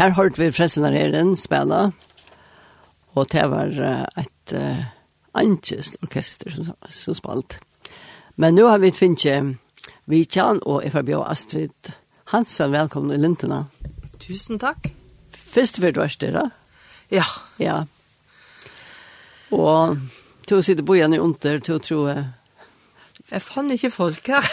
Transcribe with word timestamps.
Her 0.00 0.14
hørte 0.16 0.40
vi 0.40 0.46
Fresenareren 0.48 1.34
spela, 1.36 1.90
og 3.12 3.26
det 3.32 3.42
var 3.52 3.74
et 4.16 4.54
uh, 4.56 4.86
anses 5.36 5.90
orkester 6.00 6.54
som, 6.54 6.70
som 6.88 7.18
spalt. 7.18 7.58
Men 8.40 8.56
nå 8.56 8.64
har 8.70 8.80
vi 8.80 8.94
finnet 8.96 9.58
Vitjan 10.08 10.62
og 10.64 10.88
FRB 10.88 11.12
og 11.18 11.26
Astrid 11.28 11.92
Hansen, 12.32 12.72
velkommen 12.72 13.12
i 13.12 13.20
Lintena. 13.20 13.66
Tusen 14.24 14.56
takk. 14.62 14.88
Først 15.36 15.82
for 15.84 15.92
du 15.92 16.00
er. 16.00 16.48
Ja. 17.12 17.28
Ja. 17.60 17.82
Og 19.52 19.98
to 20.48 20.62
sitter 20.62 20.82
på 20.82 20.96
igjen 20.96 21.12
i 21.12 21.20
under, 21.20 21.60
to 21.60 21.76
tror 21.78 22.08
jeg. 22.08 22.28
Jeg 23.30 23.42
fann 23.42 23.70
ikke 23.76 23.90
folk 23.90 24.32
her. 24.32 24.48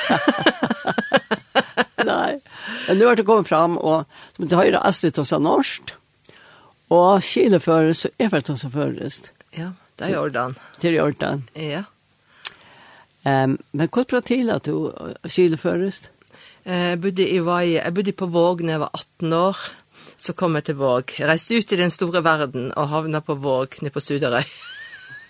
Nej. 2.05 2.39
Men 2.87 2.97
nu 2.97 3.05
har 3.05 3.15
det 3.15 3.23
kommet 3.23 3.47
fram 3.47 3.77
och 3.77 4.03
som 4.35 4.47
det 4.47 4.55
har 4.55 4.65
ju 4.65 4.75
Astrid 4.75 5.19
och 5.19 5.27
Sanorst. 5.27 5.97
Och 6.87 7.23
Kile 7.23 7.59
förrest 7.59 8.05
och 8.05 8.11
Everton 8.17 8.57
som 8.57 8.71
förrest. 8.71 9.31
Ja, 9.51 9.71
det 9.95 10.03
är 10.03 10.09
Jordan. 10.09 10.55
Det 10.79 10.87
är 10.87 10.91
Jordan. 10.91 11.43
Ja. 11.53 11.83
Ehm, 13.23 13.51
um, 13.51 13.57
men 13.71 13.87
hva 13.87 14.03
bra 14.03 14.21
till 14.21 14.49
att 14.49 14.63
du 14.63 14.91
Kile 15.27 15.57
føres? 15.57 16.09
Eh, 16.63 16.95
bodde 16.95 17.23
i 17.23 17.39
var 17.39 17.61
jeg 17.61 17.93
bodde 17.93 18.11
på 18.11 18.27
Våg 18.31 18.61
når 18.61 18.73
jeg 18.73 18.79
var 18.79 18.89
18 18.93 19.33
år. 19.33 19.57
Så 20.17 20.33
kom 20.33 20.55
jeg 20.55 20.63
till 20.63 20.75
Våg. 20.75 21.13
Jeg 21.19 21.27
reiste 21.29 21.55
ut 21.55 21.71
i 21.71 21.79
den 21.79 21.91
stora 21.91 22.21
världen 22.21 22.71
och 22.71 22.87
havna 22.87 23.21
på 23.21 23.35
Våg 23.35 23.77
nede 23.81 23.93
på 23.93 24.01
Suderøy. 24.01 24.43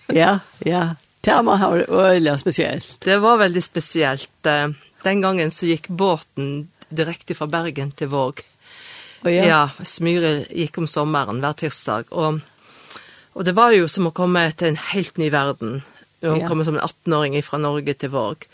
ja, 0.08 0.40
ja. 0.60 0.96
Det 1.22 1.32
har 1.32 1.44
man 1.44 1.60
har 1.60 2.38
speciellt. 2.38 2.98
Det 3.00 3.18
var 3.18 3.38
väldigt 3.38 3.64
speciellt. 3.64 4.46
Eh, 4.46 4.68
den 5.08 5.24
gången 5.24 5.52
så 5.52 5.66
gick 5.66 5.88
båten 5.88 6.68
direkt 6.90 7.38
fra 7.38 7.48
Bergen 7.48 7.92
till 7.92 8.08
Våg. 8.08 8.42
Oh, 9.24 9.34
ja. 9.34 9.46
ja, 9.46 9.70
Smyre 9.84 10.46
gick 10.50 10.78
om 10.78 10.88
sommaren 10.88 11.40
hver 11.42 11.56
tirsdag, 11.58 12.12
og, 12.14 12.42
og 13.34 13.46
det 13.46 13.56
var 13.58 13.74
jo 13.74 13.88
som 13.90 14.10
å 14.10 14.14
komme 14.16 14.44
til 14.54 14.72
en 14.72 14.82
helt 14.92 15.18
ny 15.18 15.32
verden, 15.34 15.80
og 16.22 16.44
ja. 16.44 16.50
komme 16.50 16.68
som 16.68 16.78
en 16.78 16.86
18-åring 16.86 17.40
fra 17.44 17.58
Norge 17.62 17.96
til 17.98 18.14
Våg, 18.14 18.46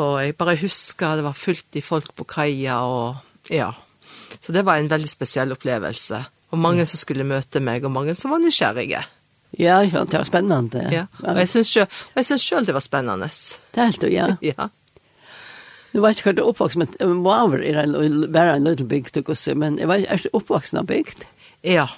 og 0.00 0.16
jeg 0.24 0.34
bare 0.40 0.58
husker 0.58 1.20
det 1.20 1.26
var 1.28 1.38
fullt 1.38 1.78
i 1.78 1.84
folk 1.84 2.10
på 2.18 2.26
kaja, 2.26 2.80
og 2.82 3.54
ja, 3.54 3.70
så 4.40 4.56
det 4.56 4.66
var 4.66 4.80
en 4.80 4.90
veldig 4.90 5.10
spesiell 5.10 5.54
opplevelse, 5.54 6.24
og 6.50 6.58
mange 6.58 6.88
som 6.90 7.00
skulle 7.00 7.26
møte 7.28 7.62
meg, 7.62 7.86
og 7.86 7.94
mange 7.94 8.18
som 8.18 8.34
var 8.34 8.42
nysgjerrige. 8.42 9.04
Ja, 9.58 9.80
ja, 9.82 10.04
det 10.04 10.14
var 10.14 10.26
spennende. 10.26 10.82
Ja, 10.94 11.06
og 11.22 11.38
jeg 11.38 11.48
synes 11.48 11.70
selv, 11.70 12.02
og 12.10 12.20
jeg 12.20 12.26
synes 12.26 12.42
selv 12.42 12.66
det 12.66 12.74
var 12.74 12.84
spennende. 12.84 13.30
Det 13.74 13.82
er 13.82 13.90
helt, 13.94 14.10
ja. 14.10 14.28
Ja. 14.50 14.68
Nu 15.92 16.00
vet 16.00 16.24
jag 16.24 16.32
inte 16.32 16.42
uppvuxen 16.42 16.86
men 16.98 17.16
Maver 17.22 17.62
är 17.64 17.74
en 17.74 18.32
bara 18.32 18.54
en 18.54 18.64
liten 18.64 18.88
bygd 18.88 19.28
och 19.28 19.38
så 19.38 19.54
men 19.54 19.78
jag 19.78 19.88
var 19.88 19.96
är 19.96 20.26
uppvuxen 20.32 20.86
bygd. 20.86 21.24
Ja. 21.62 21.88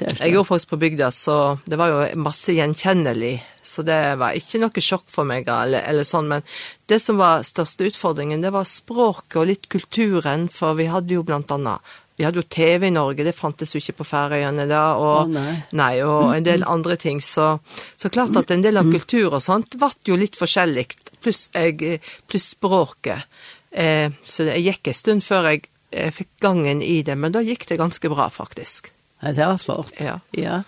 Jeg 0.00 0.32
er 0.32 0.38
oppvokst 0.40 0.68
på 0.70 0.78
bygda, 0.80 1.10
så 1.12 1.58
det 1.68 1.76
var 1.76 1.90
jo 1.92 2.20
masse 2.22 2.54
gjenkjennelig, 2.56 3.34
så 3.62 3.84
det 3.84 3.98
var 4.20 4.36
ikke 4.38 4.60
noe 4.62 4.84
sjokk 4.84 5.04
for 5.12 5.28
meg, 5.28 5.48
eller, 5.52 5.84
eller 5.90 6.06
sånn, 6.08 6.30
men 6.30 6.44
det 6.88 7.02
som 7.04 7.20
var 7.20 7.44
største 7.44 7.90
utfordringen, 7.90 8.40
det 8.40 8.52
var 8.54 8.68
språket 8.68 9.36
og 9.42 9.50
litt 9.50 9.68
kulturen, 9.72 10.48
for 10.52 10.78
vi 10.78 10.88
hadde 10.88 11.18
jo 11.18 11.26
blant 11.26 11.52
annet 11.52 11.92
Vi 12.20 12.26
hadde 12.26 12.36
jo 12.42 12.44
TV 12.52 12.90
i 12.90 12.92
Norge, 12.92 13.24
det 13.24 13.32
fantes 13.32 13.70
jo 13.72 13.80
ikke 13.80 14.02
på 14.02 14.04
Færøyene 14.10 14.66
da, 14.68 14.82
og, 15.00 15.22
oh, 15.22 15.30
nei. 15.32 15.54
nei. 15.72 15.94
og 16.04 16.34
en 16.34 16.44
del 16.44 16.66
andre 16.68 16.98
ting. 17.00 17.22
Så, 17.24 17.54
så 17.96 18.10
klart 18.12 18.36
at 18.36 18.52
en 18.52 18.60
del 18.60 18.76
av 18.76 18.90
kultur 18.92 19.38
og 19.38 19.40
sånt 19.40 19.78
ble 19.80 19.88
jo 20.04 20.18
litt 20.20 20.36
forskjellig, 20.36 20.84
pluss, 21.24 21.46
jeg, 21.56 21.96
pluss 22.28 22.50
språket. 22.52 23.24
Eh, 23.72 24.12
så 24.20 24.50
det 24.50 24.58
gikk 24.60 24.90
en 24.92 24.98
stund 24.98 25.24
før 25.24 25.48
jeg, 25.48 25.64
eh, 25.96 26.10
fikk 26.12 26.28
gangen 26.44 26.82
i 26.84 26.98
det, 27.08 27.16
men 27.16 27.32
da 27.32 27.40
gikk 27.46 27.64
det 27.70 27.80
ganske 27.80 28.12
bra 28.12 28.28
faktisk. 28.28 28.92
Ja, 29.22 29.32
det 29.32 29.46
var 29.46 29.64
flott. 29.64 29.96
Ja. 29.96 30.18
ja. 30.36 30.60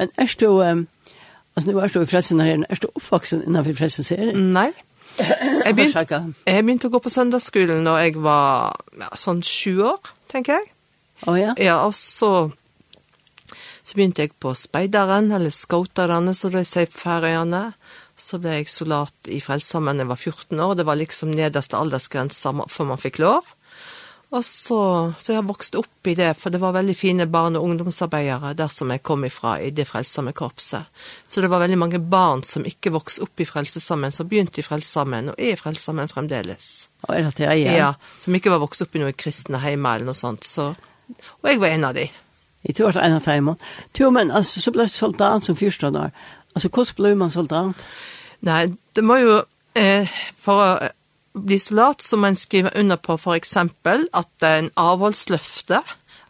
Men 0.00 0.08
er 0.16 0.32
du, 0.40 0.48
um, 0.64 0.86
altså 1.52 1.68
nå 1.68 1.84
er 1.84 1.92
du 1.92 2.00
i 2.00 2.08
fressen 2.08 2.40
her, 2.40 2.64
er 2.64 2.80
du 2.80 2.88
oppvoksen 2.94 3.44
innenfor 3.44 3.76
fressen 3.76 4.08
serien? 4.08 4.54
Nei. 4.56 4.70
Jeg 5.18 5.74
begynte, 5.74 6.22
jeg 6.46 6.64
begynte 6.64 6.88
å 6.88 6.96
gå 6.96 7.00
på 7.02 7.12
søndagsskolen 7.12 7.84
når 7.84 8.04
jeg 8.06 8.18
var 8.24 8.78
ja, 8.96 9.12
sånn 9.18 9.44
sju 9.44 9.82
år, 9.90 10.12
tenker 10.30 10.60
jeg. 10.60 10.68
Oh, 11.26 11.34
ja? 11.38 11.54
ja, 11.58 11.80
og 11.86 11.94
så, 11.98 12.50
så 13.82 13.98
begynte 13.98 14.22
jeg 14.24 14.36
på 14.40 14.54
speideren, 14.54 15.32
eller 15.34 15.54
skoterne, 15.54 16.34
så 16.34 16.52
det 16.54 16.66
sier 16.68 16.90
på 16.92 17.02
færøyene. 17.06 17.70
Så 18.18 18.40
ble 18.42 18.56
jeg 18.56 18.70
soldat 18.70 19.28
i 19.30 19.38
Frelsammen, 19.38 19.98
da 19.98 20.02
jeg 20.02 20.10
var 20.10 20.18
14 20.18 20.62
år. 20.64 20.74
Det 20.78 20.86
var 20.88 20.98
liksom 20.98 21.30
nederste 21.30 21.78
aldersgrensa 21.78 22.50
før 22.66 22.90
man 22.90 22.98
fikk 22.98 23.20
lov. 23.22 23.46
Og 24.28 24.44
så, 24.44 24.78
så 25.16 25.32
jeg 25.32 25.44
vokste 25.48 25.78
opp 25.80 26.08
i 26.10 26.12
det, 26.18 26.34
for 26.36 26.52
det 26.52 26.60
var 26.60 26.74
veldig 26.76 26.94
fine 26.96 27.24
barn- 27.32 27.56
og 27.56 27.64
ungdomsarbeidere 27.64 28.50
der 28.58 28.68
som 28.68 28.90
jeg 28.92 29.00
kom 29.06 29.24
ifra 29.24 29.54
i 29.64 29.70
det 29.72 29.86
frelsamme 29.88 30.34
korpset. 30.36 30.84
Så 31.28 31.40
det 31.40 31.48
var 31.48 31.62
veldig 31.62 31.78
mange 31.80 32.00
barn 32.02 32.42
som 32.44 32.66
ikke 32.68 32.92
vokste 32.92 33.24
opp 33.24 33.40
i 33.40 33.46
frelsesammen, 33.48 34.12
som 34.12 34.28
begynte 34.28 34.60
i 34.60 34.66
frelsesammen 34.66 35.32
og 35.32 35.40
er 35.40 35.54
i 35.54 35.60
frelsesammen 35.60 36.12
fremdeles. 36.12 36.90
Og 37.06 37.14
er 37.16 37.24
det 37.24 37.34
det, 37.40 37.48
ja? 37.62 37.78
Ja, 37.78 37.88
som 38.20 38.36
ikke 38.36 38.52
var 38.52 38.60
vokst 38.66 38.84
opp 38.84 38.98
i 38.98 39.00
noen 39.00 39.16
kristne 39.16 39.62
hjemme 39.64 39.94
eller 39.96 40.10
noe 40.10 40.20
sånt. 40.20 40.44
Så, 40.44 40.74
Og 41.42 41.50
jeg 41.50 41.60
var 41.60 41.74
en 41.74 41.88
av 41.88 41.94
de. 41.96 42.08
Jeg 42.66 42.74
tror 42.74 42.92
det 42.92 43.00
var 43.00 43.06
en 43.06 43.18
av 43.18 43.24
dem. 43.26 43.50
Jo, 43.98 44.10
men 44.10 44.30
altså, 44.30 44.60
så 44.60 44.72
ble 44.74 44.86
jeg 44.86 44.94
soldat 44.94 45.46
som 45.46 45.56
første 45.56 45.86
år. 45.86 46.10
Altså, 46.54 46.68
hvordan 46.68 46.96
ble 46.96 47.14
man 47.14 47.30
soldat? 47.30 47.86
Nei, 48.46 48.66
det 48.96 49.04
må 49.04 49.18
jo, 49.22 49.40
eh, 49.78 50.10
for 50.38 50.64
å 50.64 50.90
bli 51.38 51.58
soldat, 51.58 52.02
så 52.02 52.16
man 52.16 52.36
skriver 52.36 52.74
under 52.78 52.96
på 52.96 53.16
for 53.16 53.38
eksempel 53.38 54.08
at 54.14 54.28
det 54.40 54.48
er 54.48 54.62
en 54.64 54.70
avholdsløfte, 54.76 55.82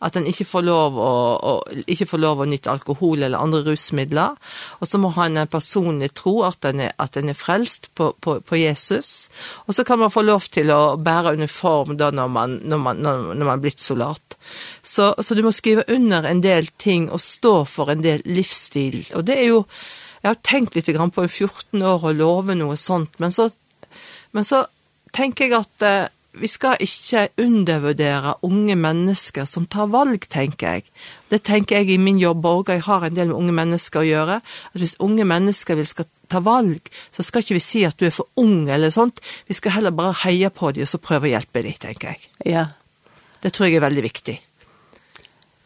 at 0.04 0.18
han 0.18 0.26
ikke 0.30 0.46
får 0.48 0.64
lov 0.66 0.98
å, 1.02 1.12
å 1.38 1.52
ikke 1.90 2.08
får 2.10 2.22
lov 2.22 2.42
å 2.42 2.48
nytte 2.48 2.70
alkohol 2.72 3.22
eller 3.22 3.38
andre 3.38 3.64
rusmidler. 3.66 4.36
Og 4.78 4.90
så 4.90 5.00
må 5.02 5.10
han 5.16 5.38
en 5.40 5.50
personlig 5.50 6.12
tro 6.18 6.38
at 6.46 6.68
han 6.68 6.82
er, 6.86 6.94
at 6.98 7.18
han 7.18 7.32
er 7.32 7.38
frelst 7.38 7.90
på, 7.98 8.10
på, 8.22 8.38
på 8.40 8.60
Jesus. 8.60 9.28
Og 9.66 9.76
så 9.76 9.84
kan 9.88 10.00
man 10.02 10.12
få 10.14 10.24
lov 10.26 10.48
til 10.54 10.72
å 10.74 10.96
bære 11.00 11.36
uniform 11.38 11.96
da 11.98 12.10
når 12.14 12.34
man, 12.34 12.58
når 12.64 12.82
man, 12.84 13.04
når, 13.04 13.22
når 13.34 13.44
man 13.44 13.54
er 13.56 13.64
blitt 13.66 13.84
soldat. 13.84 14.38
Så, 14.82 15.12
så 15.18 15.36
du 15.36 15.44
må 15.46 15.54
skrive 15.54 15.86
under 15.92 16.26
en 16.28 16.42
del 16.44 16.70
ting 16.78 17.08
og 17.12 17.22
stå 17.22 17.62
for 17.68 17.92
en 17.92 18.04
del 18.04 18.24
livsstil. 18.26 19.02
Og 19.18 19.26
det 19.28 19.40
er 19.40 19.50
jo 19.52 19.64
jeg 20.18 20.32
har 20.32 20.40
tenkt 20.42 20.74
litt 20.74 20.88
grann 20.90 21.12
på 21.14 21.24
i 21.24 21.30
14 21.30 21.82
år 21.86 22.08
å 22.08 22.14
love 22.16 22.56
noe 22.58 22.74
sånt, 22.76 23.20
men 23.22 23.30
så, 23.30 23.46
men 24.34 24.46
så 24.46 24.64
tenker 25.14 25.46
jeg 25.46 25.54
at 25.60 25.84
vi 26.40 26.48
skal 26.50 26.80
ikke 26.82 27.28
undervurdere 27.42 28.34
unge 28.46 28.76
mennesker 28.78 29.46
som 29.48 29.66
tar 29.70 29.90
valg, 29.92 30.28
tenker 30.30 30.78
jeg. 30.78 30.86
Det 31.30 31.42
tenker 31.46 31.80
jeg 31.80 31.94
i 31.94 32.00
min 32.00 32.20
jobb 32.20 32.46
også, 32.46 32.78
jeg 32.78 32.86
har 32.86 33.06
en 33.06 33.16
del 33.16 33.30
med 33.30 33.38
unge 33.38 33.56
mennesker 33.58 34.02
å 34.02 34.08
gjøre, 34.08 34.40
at 34.72 34.80
hvis 34.80 34.96
unge 35.04 35.26
mennesker 35.28 35.78
vil 35.78 35.88
skal 35.88 36.08
ta 36.28 36.42
valg, 36.44 36.90
så 37.12 37.24
skal 37.24 37.44
ikke 37.44 37.58
vi 37.58 37.64
si 37.64 37.84
at 37.88 37.98
du 37.98 38.06
er 38.08 38.14
for 38.14 38.28
ung 38.40 38.68
eller 38.70 38.92
sånt, 38.94 39.22
vi 39.48 39.56
skal 39.56 39.78
heller 39.78 39.94
bare 39.96 40.16
heie 40.24 40.50
på 40.50 40.72
dem 40.76 40.86
og 40.86 40.92
så 40.92 41.00
prøve 41.02 41.28
å 41.28 41.34
hjelpe 41.36 41.64
dem, 41.64 41.78
tenker 41.80 42.14
jeg. 42.14 42.28
Ja. 42.56 42.68
Det 43.42 43.54
tror 43.54 43.68
jeg 43.68 43.78
er 43.78 43.86
veldig 43.86 44.04
viktig. 44.08 44.38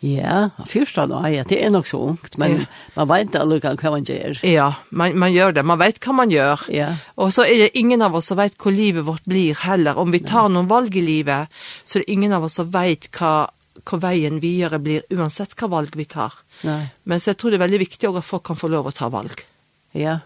Ja, 0.04 0.50
första 0.66 1.06
då, 1.06 1.28
ja, 1.28 1.44
det 1.48 1.64
är 1.64 1.70
nok 1.70 1.86
så 1.86 2.08
ungt, 2.08 2.36
men 2.36 2.52
ja. 2.52 2.64
man 2.94 3.08
vet 3.08 3.20
inte 3.22 3.38
hva 3.38 3.76
kan 3.76 3.92
man 3.92 4.04
gjør. 4.04 4.40
Ja, 4.46 4.74
man 4.88 5.18
man 5.18 5.32
gör 5.32 5.52
det, 5.52 5.62
man 5.62 5.78
vet 5.78 6.00
hva 6.02 6.12
man 6.12 6.30
gör. 6.30 6.60
Ja. 6.68 6.96
Och 7.14 7.34
så 7.34 7.44
är 7.44 7.58
det 7.58 7.78
ingen 7.78 8.02
av 8.02 8.14
oss 8.14 8.26
som 8.26 8.36
vet 8.36 8.54
hur 8.64 8.72
livet 8.72 9.04
vårt 9.04 9.24
blir 9.24 9.54
heller 9.54 9.98
om 9.98 10.10
vi 10.10 10.18
tar 10.18 10.48
någon 10.48 10.66
valg 10.66 10.96
i 10.96 11.02
livet, 11.02 11.48
så 11.84 11.98
er 11.98 12.02
det 12.02 12.12
ingen 12.12 12.32
av 12.32 12.44
oss 12.44 12.54
som 12.54 12.70
vet 12.70 13.20
vad 13.20 13.50
hva 13.84 13.98
veien 13.98 14.40
videre 14.40 14.78
blir, 14.78 15.06
uansett 15.10 15.54
hva 15.54 15.68
valg 15.68 15.94
vi 15.96 16.04
tar. 16.04 16.34
Nei. 16.66 16.90
Men 17.04 17.20
så 17.20 17.30
jeg 17.30 17.38
tror 17.38 17.50
det 17.50 17.60
er 17.60 17.66
veldig 17.66 17.82
viktig 17.86 18.10
at 18.10 18.24
folk 18.24 18.44
kan 18.50 18.58
få 18.58 18.68
lov 18.68 18.90
å 18.90 18.94
ta 18.94 19.08
valg. 19.08 19.46
Ja. 19.92 20.18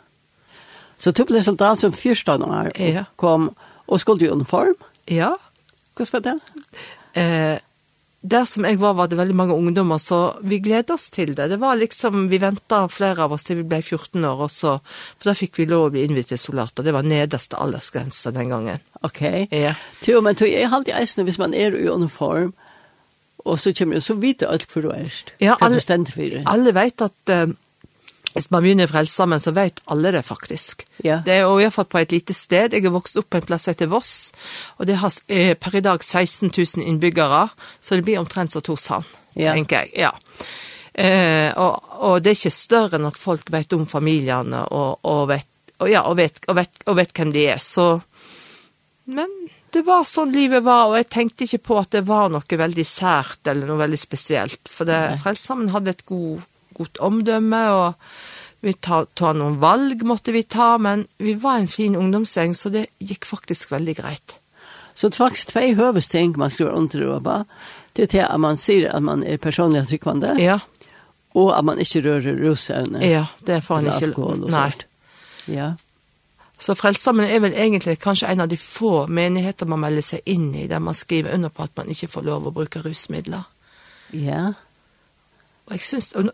Så 0.99 1.13
du 1.13 1.25
ble 1.29 1.43
soldat 1.45 1.79
som 1.79 1.93
første 1.93 2.33
år, 2.33 2.73
ja. 2.81 3.05
kom 3.17 3.51
og 3.87 4.01
skulle 4.01 4.25
du 4.25 4.33
uniform? 4.33 4.75
Ja. 5.07 5.37
Hvordan 5.97 6.13
var 6.13 6.25
det? 6.25 6.39
Eh, 7.17 7.59
det 8.27 8.43
som 8.51 8.67
jeg 8.67 8.79
var, 8.81 8.97
var 8.99 9.11
det 9.11 9.19
veldig 9.19 9.37
mange 9.39 9.55
ungdommer, 9.55 10.01
så 10.03 10.37
vi 10.43 10.59
gledde 10.65 10.95
oss 10.97 11.09
til 11.15 11.35
det. 11.37 11.49
Det 11.53 11.59
var 11.63 11.79
liksom, 11.79 12.27
vi 12.33 12.41
ventet 12.43 12.93
flere 12.95 13.27
av 13.27 13.35
oss 13.37 13.47
til 13.47 13.61
vi 13.61 13.67
ble 13.71 13.81
14 13.83 14.25
år 14.27 14.45
også, 14.49 14.77
for 15.17 15.31
da 15.31 15.37
fikk 15.39 15.61
vi 15.61 15.69
lov 15.71 15.89
å 15.89 15.93
bli 15.95 16.07
innvitt 16.07 16.35
soldater. 16.41 16.87
Det 16.87 16.95
var 16.97 17.07
nederste 17.07 17.59
aldersgrensa 17.61 18.33
den 18.35 18.55
gangen. 18.55 18.83
Ok. 19.07 19.23
Ja. 19.55 19.77
Jo, 20.07 20.23
men 20.25 20.39
tog, 20.39 20.51
jeg 20.51 20.71
alltid 20.71 20.97
eisende 20.99 21.27
hvis 21.29 21.41
man 21.43 21.55
er 21.55 21.77
i 21.77 21.87
uniform, 21.89 22.55
og 23.47 23.61
så 23.63 23.71
kommer 23.79 24.01
det 24.01 24.07
så 24.07 24.17
vidt 24.19 24.43
alt 24.43 24.67
hvor 24.73 24.89
du 24.89 24.91
er. 24.91 25.13
Ja, 25.43 25.55
alle, 25.63 25.81
alle 26.51 26.75
vet 26.75 27.07
at... 27.07 27.23
Uh, 27.31 27.55
hvis 28.37 28.51
man 28.53 28.61
begynner 28.61 28.85
å 28.85 28.93
frelse 28.93 29.17
sammen, 29.17 29.41
så 29.41 29.53
vet 29.57 29.81
alle 29.93 30.11
det 30.13 30.21
faktisk. 30.27 30.85
Ja. 31.01 31.23
Det 31.25 31.39
er, 31.39 31.47
og 31.49 31.63
jeg 31.63 31.71
har 31.71 31.77
fått 31.79 31.89
på 31.95 32.01
et 32.03 32.13
lite 32.13 32.37
sted. 32.37 32.75
Jeg 32.77 32.85
er 32.85 32.93
vokst 32.93 33.17
opp 33.17 33.31
på 33.33 33.41
en 33.41 33.47
plass 33.49 33.65
etter 33.73 33.89
Voss, 33.89 34.13
og 34.77 34.89
det 34.91 34.99
har 35.01 35.15
eh, 35.33 35.55
per 35.57 35.79
i 35.79 35.85
dag 35.85 36.05
16 36.05 36.51
000 36.51 36.85
innbyggere, 36.85 37.47
så 37.81 37.97
det 37.97 38.05
blir 38.05 38.21
omtrent 38.21 38.53
så 38.53 38.61
Torshavn, 38.61 39.07
ja. 39.41 39.55
tenker 39.57 39.87
jeg. 39.87 40.05
Ja. 40.05 40.13
Eh, 40.93 41.49
og, 41.57 41.95
og 41.97 42.19
det 42.21 42.35
er 42.35 42.39
ikke 42.39 42.53
større 42.53 42.99
enn 43.01 43.09
at 43.09 43.17
folk 43.21 43.49
vet 43.55 43.73
om 43.77 43.87
familiene, 43.89 44.67
og, 44.69 45.01
og, 45.09 45.23
vet, 45.33 45.49
og, 45.79 45.89
ja, 45.89 46.05
og, 46.05 46.19
vet, 46.21 46.43
og, 46.45 46.59
vet, 46.61 46.83
og 46.85 46.99
vet 47.01 47.15
hvem 47.17 47.33
de 47.33 47.47
er. 47.55 47.63
Så, 47.65 47.87
men 49.17 49.33
det 49.73 49.81
var 49.87 50.05
sånn 50.09 50.35
livet 50.35 50.65
var, 50.67 50.91
og 50.91 50.99
jeg 51.01 51.09
tenkte 51.13 51.49
ikke 51.49 51.63
på 51.71 51.81
at 51.81 51.97
det 51.97 52.05
var 52.09 52.29
noe 52.33 52.61
veldig 52.61 52.85
sært, 52.89 53.41
eller 53.49 53.73
noe 53.73 53.81
veldig 53.81 54.01
spesielt, 54.01 54.69
for 54.69 54.89
det, 54.89 55.01
frelse 55.25 55.49
sammen 55.55 55.73
hadde 55.73 55.97
et 55.97 56.05
god 56.05 56.45
godt 56.77 57.01
omdømme, 57.03 57.63
og 57.73 58.65
vi 58.65 58.73
tar 58.83 59.07
ta 59.15 59.33
noen 59.37 59.61
valg 59.63 60.03
måtte 60.09 60.35
vi 60.35 60.43
ta, 60.43 60.75
men 60.83 61.07
vi 61.23 61.37
var 61.41 61.61
en 61.61 61.71
fin 61.71 61.97
ungdomsgjeng, 61.97 62.55
så 62.57 62.73
det 62.73 62.89
gikk 62.99 63.29
faktisk 63.29 63.73
veldig 63.75 63.97
greit. 64.01 64.39
Så 64.97 65.11
faktisk 65.13 65.53
två 65.53 65.75
høvesting 65.77 66.39
man 66.41 66.51
skriver 66.51 66.73
under 66.73 67.01
det, 67.01 67.23
ba. 67.23 67.45
det 67.97 68.03
er 68.03 68.13
til 68.15 68.25
at 68.25 68.41
man 68.41 68.57
sier 68.57 68.91
at 68.97 69.03
man 69.03 69.25
er 69.25 69.37
personlig 69.37 69.85
tryggvande, 69.89 70.37
ja. 70.41 70.59
og 71.35 71.59
at 71.59 71.65
man 71.65 71.79
ikke 71.79 72.01
rører 72.09 72.39
rusevne. 72.41 73.05
Ja, 73.05 73.27
det 73.47 73.59
er 73.59 73.65
faen 73.65 73.87
ikke. 73.87 74.09
Alkohol 74.11 74.47
og 74.47 74.51
nei. 74.51 74.71
Sånt. 74.71 74.87
Ja. 75.53 75.75
Så 76.59 76.75
Frelsesarmeen 76.75 77.29
er 77.29 77.43
vel 77.45 77.53
egentlig 77.53 77.99
kanskje 78.01 78.31
en 78.33 78.41
av 78.41 78.49
de 78.49 78.57
få 78.57 79.07
menigheter 79.13 79.69
man 79.69 79.83
melder 79.85 80.05
seg 80.05 80.25
inn 80.25 80.49
i, 80.57 80.65
der 80.67 80.81
man 80.81 80.97
skriver 80.97 81.35
under 81.37 81.53
på 81.53 81.67
at 81.69 81.77
man 81.77 81.93
ikke 81.93 82.09
får 82.09 82.25
lov 82.25 82.49
å 82.49 82.55
bruke 82.57 82.81
rusmidler. 82.81 83.45
Ja. 84.17 84.55
Og 85.67 85.77
jeg 85.77 85.85
synes, 85.87 86.13
og, 86.13 86.31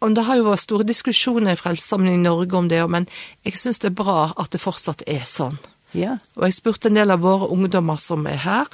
og 0.00 0.16
det 0.16 0.24
har 0.24 0.40
jo 0.40 0.48
vært 0.48 0.64
store 0.64 0.86
diskusjoner 0.88 1.54
i 1.54 1.60
Frelsesarmeen 1.60 2.18
i 2.18 2.24
Norge 2.24 2.58
om 2.58 2.68
det, 2.68 2.80
men 2.90 3.08
jeg 3.44 3.58
synes 3.60 3.80
det 3.82 3.92
er 3.92 4.02
bra 4.02 4.32
at 4.40 4.52
det 4.52 4.62
fortsatt 4.62 5.04
er 5.06 5.24
sånn. 5.28 5.58
Ja. 5.94 6.16
Og 6.34 6.48
jeg 6.48 6.56
spurte 6.56 6.90
en 6.90 6.98
del 6.98 7.14
av 7.14 7.22
våre 7.22 7.48
ungdommer 7.54 8.00
som 8.02 8.26
er 8.26 8.40
her, 8.42 8.70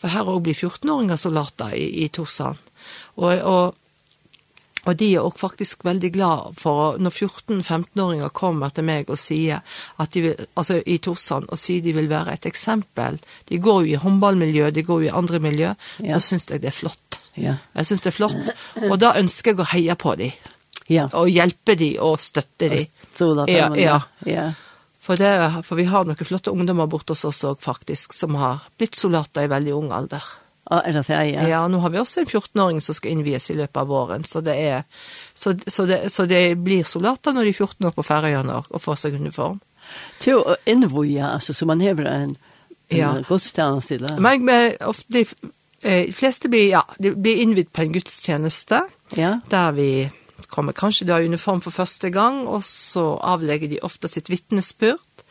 for 0.00 0.12
her 0.12 0.28
også 0.28 0.44
blir 0.46 0.56
14-åringer 0.56 1.20
soldater 1.20 1.74
i, 1.76 1.88
i 2.04 2.08
Torsan. 2.08 2.60
Og, 3.16 3.32
og, 3.42 3.80
Og 4.84 4.96
de 5.00 5.14
er 5.14 5.24
også 5.24 5.40
faktisk 5.40 5.84
veldig 5.84 6.10
glad 6.12 6.56
for 6.60 6.98
når 7.00 7.14
14-15-åringer 7.16 8.32
kommer 8.36 8.68
til 8.68 8.84
meg 8.84 9.08
og 9.08 9.16
sier 9.20 9.62
at 9.96 10.12
de 10.12 10.26
vil, 10.26 10.46
altså 10.60 10.80
i 10.84 10.98
Torsan, 10.98 11.46
og 11.48 11.60
sier 11.60 11.80
de 11.80 11.94
vil 11.96 12.10
være 12.10 12.34
et 12.36 12.46
eksempel. 12.50 13.16
De 13.48 13.58
går 13.58 13.86
jo 13.86 13.94
i 13.94 14.02
håndballmiljø, 14.02 14.70
de 14.70 14.84
går 14.84 15.06
jo 15.06 15.08
i 15.08 15.16
andre 15.22 15.40
miljø, 15.40 15.72
ja. 16.00 16.12
så 16.12 16.20
synes 16.20 16.50
jeg 16.50 16.60
det 16.60 16.68
er 16.68 16.76
flott. 16.76 17.20
Ja. 17.34 17.56
Jeg 17.74 17.88
synes 17.88 18.04
det 18.04 18.12
er 18.12 18.16
flott. 18.18 18.52
Og 18.90 18.98
da 19.02 19.14
ønsker 19.18 19.54
jeg 19.54 19.62
å 19.62 19.70
heie 19.72 19.96
på 19.98 20.14
dem. 20.20 20.34
Ja. 20.90 21.08
Og 21.16 21.30
hjelpe 21.32 21.76
dem 21.78 21.98
og 22.04 22.20
støtte 22.22 22.68
dem. 22.70 22.86
Og 23.24 23.50
ja, 23.50 23.68
ja. 23.78 23.98
ja. 24.28 24.46
For, 25.04 25.20
det, 25.20 25.64
for 25.66 25.76
vi 25.76 25.84
har 25.90 26.06
noen 26.08 26.24
flotte 26.24 26.52
ungdommer 26.52 26.88
bort 26.90 27.10
hos 27.12 27.26
oss 27.28 27.42
også, 27.44 27.58
faktisk, 27.60 28.14
som 28.16 28.38
har 28.40 28.64
blitt 28.78 28.96
soldater 28.96 29.44
i 29.44 29.52
veldig 29.52 29.74
ung 29.76 29.92
alder. 29.92 30.24
Ja, 30.70 30.78
er 30.80 30.96
det 30.96 31.02
det, 31.10 31.18
ja? 31.34 31.42
Ja, 31.48 31.60
nå 31.68 31.82
har 31.82 31.92
vi 31.92 32.00
også 32.00 32.22
en 32.22 32.30
14-åring 32.30 32.80
som 32.80 32.96
skal 32.96 33.12
innvies 33.12 33.50
i 33.52 33.56
løpet 33.58 33.76
av 33.82 33.90
våren, 33.90 34.24
så 34.24 34.40
det, 34.40 34.54
er, 34.56 34.86
så, 35.36 35.52
så 35.68 35.84
det, 35.84 35.98
så 36.12 36.24
det 36.24 36.56
blir 36.64 36.88
soldater 36.88 37.36
når 37.36 37.50
de 37.50 37.52
er 37.52 37.58
14 37.58 37.90
år 37.90 37.92
på 37.92 38.06
færøyene 38.08 38.56
og 38.64 38.80
får 38.80 39.02
seg 39.02 39.18
uniform. 39.20 39.60
Til 40.24 40.40
å 40.40 40.56
innvoie, 40.64 41.20
altså, 41.20 41.52
så 41.52 41.68
man 41.68 41.84
hever 41.84 42.08
en, 42.08 42.32
en 42.88 42.96
ja. 42.96 43.12
godstjeneste. 43.28 44.16
Men 44.24 44.48
ofte, 44.88 45.26
eh, 45.84 46.12
fleste 46.14 46.48
blir, 46.48 46.68
ja, 46.72 46.82
det 46.98 47.14
blir 47.16 47.42
innvitt 47.42 47.72
på 47.72 47.84
en 47.84 47.94
gudstjeneste, 47.94 48.82
ja. 49.16 49.38
der 49.50 49.72
vi 49.76 49.88
kommer 50.50 50.76
kanskje 50.76 51.06
da 51.08 51.20
i 51.20 51.28
uniform 51.30 51.62
for 51.64 51.74
første 51.74 52.10
gang, 52.14 52.44
og 52.46 52.64
så 52.66 53.14
avlegger 53.22 53.70
de 53.70 53.82
ofte 53.86 54.10
sitt 54.10 54.30
vittnesbyrd, 54.30 55.24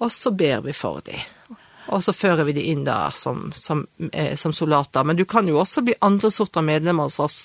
og 0.00 0.12
så 0.12 0.32
ber 0.32 0.64
vi 0.64 0.74
for 0.76 1.02
dem. 1.06 1.20
Og 1.90 2.02
så 2.04 2.12
fører 2.14 2.46
vi 2.46 2.54
de 2.54 2.62
inn 2.70 2.84
der 2.86 3.14
som, 3.18 3.48
som, 3.56 3.82
eh, 4.12 4.36
som 4.38 4.52
soldater. 4.54 5.02
Men 5.04 5.18
du 5.18 5.24
kan 5.26 5.48
jo 5.48 5.58
også 5.58 5.82
bli 5.82 5.96
andre 6.06 6.30
sorter 6.30 6.62
medlemmer 6.62 7.08
hos 7.08 7.18
oss. 7.18 7.38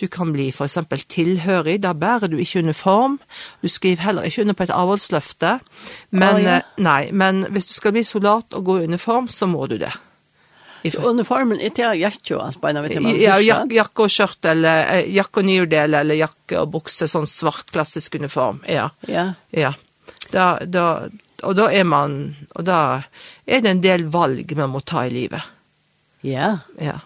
Du 0.00 0.08
kan 0.10 0.32
bli 0.34 0.48
for 0.52 0.66
eksempel 0.66 1.04
tilhørig, 1.06 1.76
der 1.82 1.94
bærer 1.94 2.32
du 2.32 2.36
ikke 2.40 2.64
uniform. 2.64 3.20
Du 3.62 3.68
skriver 3.68 4.02
heller 4.02 4.26
ikke 4.26 4.42
under 4.42 4.58
på 4.58 4.66
et 4.66 4.74
avholdsløfte. 4.74 5.58
Men, 6.10 6.34
oh, 6.34 6.42
ja. 6.42 6.58
nei, 6.76 7.12
men 7.12 7.44
hvis 7.54 7.70
du 7.70 7.76
skal 7.76 7.94
bli 7.94 8.02
soldat 8.02 8.56
og 8.56 8.66
gå 8.66 8.80
i 8.80 8.88
uniform, 8.90 9.28
så 9.28 9.46
må 9.46 9.68
du 9.70 9.78
det. 9.78 9.92
Uniformen 10.92 11.60
är 11.60 11.70
det 11.74 11.94
jack 11.94 12.30
och 12.30 12.46
allt 12.46 12.60
bara 12.60 12.82
vet 12.82 13.02
man. 13.02 13.20
Ja, 13.20 13.40
jack 13.40 13.72
jack 13.72 13.98
och 13.98 14.12
skjort 14.12 14.44
eller 14.44 15.00
jack 15.00 15.36
och 15.36 15.44
nerdel 15.44 15.94
eller 15.94 16.14
jack 16.14 16.52
och 16.52 16.68
boxer 16.68 17.06
sån 17.06 17.26
svart 17.26 17.70
klassisk 17.70 18.14
uniform. 18.14 18.64
Ja. 18.68 18.90
Ja. 19.00 19.32
Ja. 19.50 19.74
Då 20.30 20.58
då 20.64 21.00
och 21.42 21.54
då 21.54 21.70
är 21.70 21.84
man 21.84 22.36
och 22.54 22.64
då 22.64 23.02
är 23.46 23.60
det 23.60 23.70
en 23.70 23.80
del 23.80 24.04
valg 24.04 24.56
man 24.56 24.70
måste 24.70 24.90
ta 24.90 25.06
i 25.06 25.10
livet. 25.10 25.42
Ja. 26.20 26.58
Ja. 26.78 27.00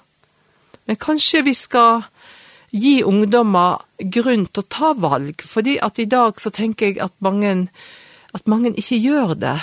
Men 0.85 0.97
kanske 0.97 1.43
vi 1.43 1.55
ska 1.55 2.03
gi 2.71 3.03
ungdommer 3.03 3.79
grunn 3.99 4.47
til 4.47 4.63
å 4.63 4.69
ta 4.69 4.93
valg, 4.95 5.43
fordi 5.45 5.79
at 5.83 5.99
i 5.99 6.07
dag 6.09 6.41
så 6.41 6.53
tenker 6.55 6.87
jeg 6.87 7.01
at 7.03 7.15
mange, 7.25 7.69
at 8.35 8.47
mange 8.47 8.75
ikke 8.77 8.99
gjør 9.01 9.35
det. 9.39 9.57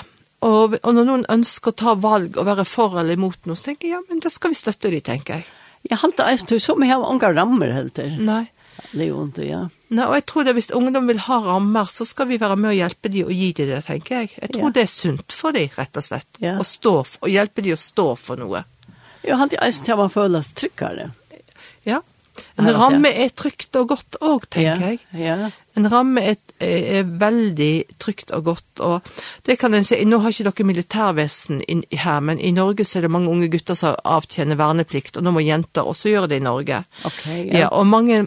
Og, 0.46 0.76
og 0.82 0.92
når 0.94 1.08
noen 1.08 1.28
ønsker 1.32 1.74
å 1.74 1.78
ta 1.80 1.94
valg 1.98 2.36
og 2.38 2.46
være 2.48 2.66
for 2.70 3.00
eller 3.02 3.18
imot 3.18 3.48
noe, 3.50 3.58
så 3.58 3.72
tenker 3.72 3.90
jeg, 3.90 3.96
ja, 3.96 4.02
men 4.10 4.22
da 4.22 4.32
skal 4.34 4.54
vi 4.54 4.60
støtte 4.60 4.92
de, 4.94 5.00
tenker 5.06 5.40
jeg. 5.40 5.48
Jeg 5.86 6.02
halte 6.02 6.26
eisen 6.26 6.50
til, 6.50 6.62
som 6.62 6.80
med 6.82 6.90
har 6.90 7.02
unga 7.06 7.32
rammer 7.34 7.74
helt 7.74 7.96
til. 7.98 8.14
Nei. 8.26 8.46
Det 8.92 9.06
er 9.06 9.10
jo 9.10 9.24
ikke, 9.26 9.46
ja. 9.48 9.62
Nei, 9.96 10.06
og 10.06 10.16
jeg 10.18 10.26
tror 10.28 10.46
det 10.46 10.54
hvis 10.58 10.72
ungdom 10.76 11.08
vil 11.08 11.22
ha 11.26 11.38
rammer, 11.46 11.90
så 11.92 12.08
skal 12.08 12.28
vi 12.30 12.40
være 12.42 12.58
med 12.60 12.74
å 12.74 12.76
hjelpe 12.76 13.12
de 13.12 13.24
og 13.26 13.32
gi 13.34 13.52
de 13.56 13.68
det, 13.70 13.82
tenker 13.88 14.22
jeg. 14.22 14.32
Jeg 14.42 14.52
tror 14.56 14.68
ja. 14.68 14.72
det 14.76 14.84
er 14.84 14.92
sunt 14.92 15.36
for 15.36 15.56
de, 15.56 15.66
rett 15.78 16.02
og 16.02 16.06
slett, 16.06 16.42
ja. 16.44 16.56
å 16.60 16.66
stå, 16.68 16.96
og 17.22 17.32
hjelpe 17.32 17.64
de 17.66 17.76
å 17.76 17.80
stå 17.80 18.08
for 18.20 18.42
noe. 18.42 18.66
Jeg 19.26 19.40
halte 19.40 19.62
eisen 19.64 19.88
til 19.88 19.96
at 19.96 20.04
man 20.04 20.14
føles 20.14 20.52
tryggere. 20.58 21.10
Ja, 21.88 22.02
En 22.60 22.70
ramme 22.72 23.12
er 23.12 23.32
trygt 23.36 23.76
og 23.80 23.90
godt 23.94 24.18
òg, 24.24 24.48
tenker 24.52 24.94
jeg. 24.94 25.00
Ja. 25.20 25.50
En 25.76 25.90
ramme 25.92 26.24
er, 26.24 26.38
er 26.64 27.08
veldig 27.20 27.98
trygt 28.00 28.32
og 28.36 28.46
godt, 28.48 28.84
og 28.84 29.10
det 29.48 29.58
kan 29.60 29.76
en 29.76 29.88
si, 29.88 30.00
nå 30.08 30.22
har 30.24 30.32
ikke 30.32 30.48
dere 30.48 30.68
militærvesen 30.70 31.62
inn 31.68 31.84
her, 31.92 32.22
men 32.24 32.40
i 32.40 32.54
Norge 32.56 32.88
så 32.88 33.00
er 33.00 33.08
det 33.08 33.14
mange 33.16 33.32
unge 33.32 33.52
gutter 33.52 33.78
som 33.80 34.00
avtjener 34.04 34.60
verneplikt, 34.60 35.20
og 35.20 35.28
nå 35.28 35.36
må 35.36 35.44
jenter 35.44 35.88
også 35.88 36.14
gjøre 36.14 36.32
det 36.32 36.40
i 36.40 36.48
Norge. 36.48 36.84
Ok, 37.08 37.24
ja. 37.28 37.66
ja 37.66 37.72
og 37.76 37.88
mange 37.92 38.26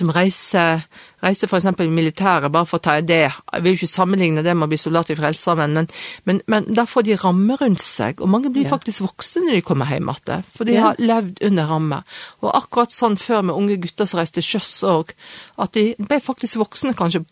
som 0.00 0.10
reiser, 0.14 0.84
reiser 1.24 1.50
for 1.50 1.58
eksempel 1.58 1.90
militæret, 1.92 2.50
bare 2.54 2.68
for 2.68 2.78
å 2.78 2.84
ta 2.84 2.96
det. 3.04 3.20
Jeg 3.28 3.64
vil 3.64 3.76
ikke 3.76 3.90
sammenligne 3.90 4.44
det 4.46 4.54
med 4.56 4.68
å 4.68 4.70
bli 4.72 4.80
soldat 4.80 5.12
i 5.12 5.16
Frelsesarmeen, 5.18 5.88
men, 6.28 6.42
men, 6.46 6.68
da 6.74 6.86
får 6.88 7.08
de 7.08 7.18
rammer 7.20 7.60
rundt 7.62 7.82
seg, 7.84 8.22
og 8.22 8.30
mange 8.32 8.52
blir 8.54 8.68
ja. 8.68 8.72
faktisk 8.74 9.04
voksne 9.06 9.46
når 9.46 9.58
de 9.58 9.64
kommer 9.66 9.90
hjem 9.92 10.12
igjen, 10.12 10.46
for 10.54 10.68
de 10.68 10.76
ja. 10.76 10.88
har 10.88 11.00
levd 11.02 11.42
under 11.50 11.72
rammer. 11.72 12.20
Og 12.44 12.52
akkurat 12.52 12.94
sånn 12.94 13.18
før 13.20 13.48
med 13.50 13.58
unge 13.58 13.80
gutter 13.82 14.08
som 14.08 14.22
reiste 14.22 14.44
sjøs 14.44 14.76
òg, 14.88 15.16
at 15.58 15.74
de 15.76 15.90
ble 15.98 16.20
faktisk 16.24 16.62
voksne 16.62 16.94
kanskje 16.98 17.24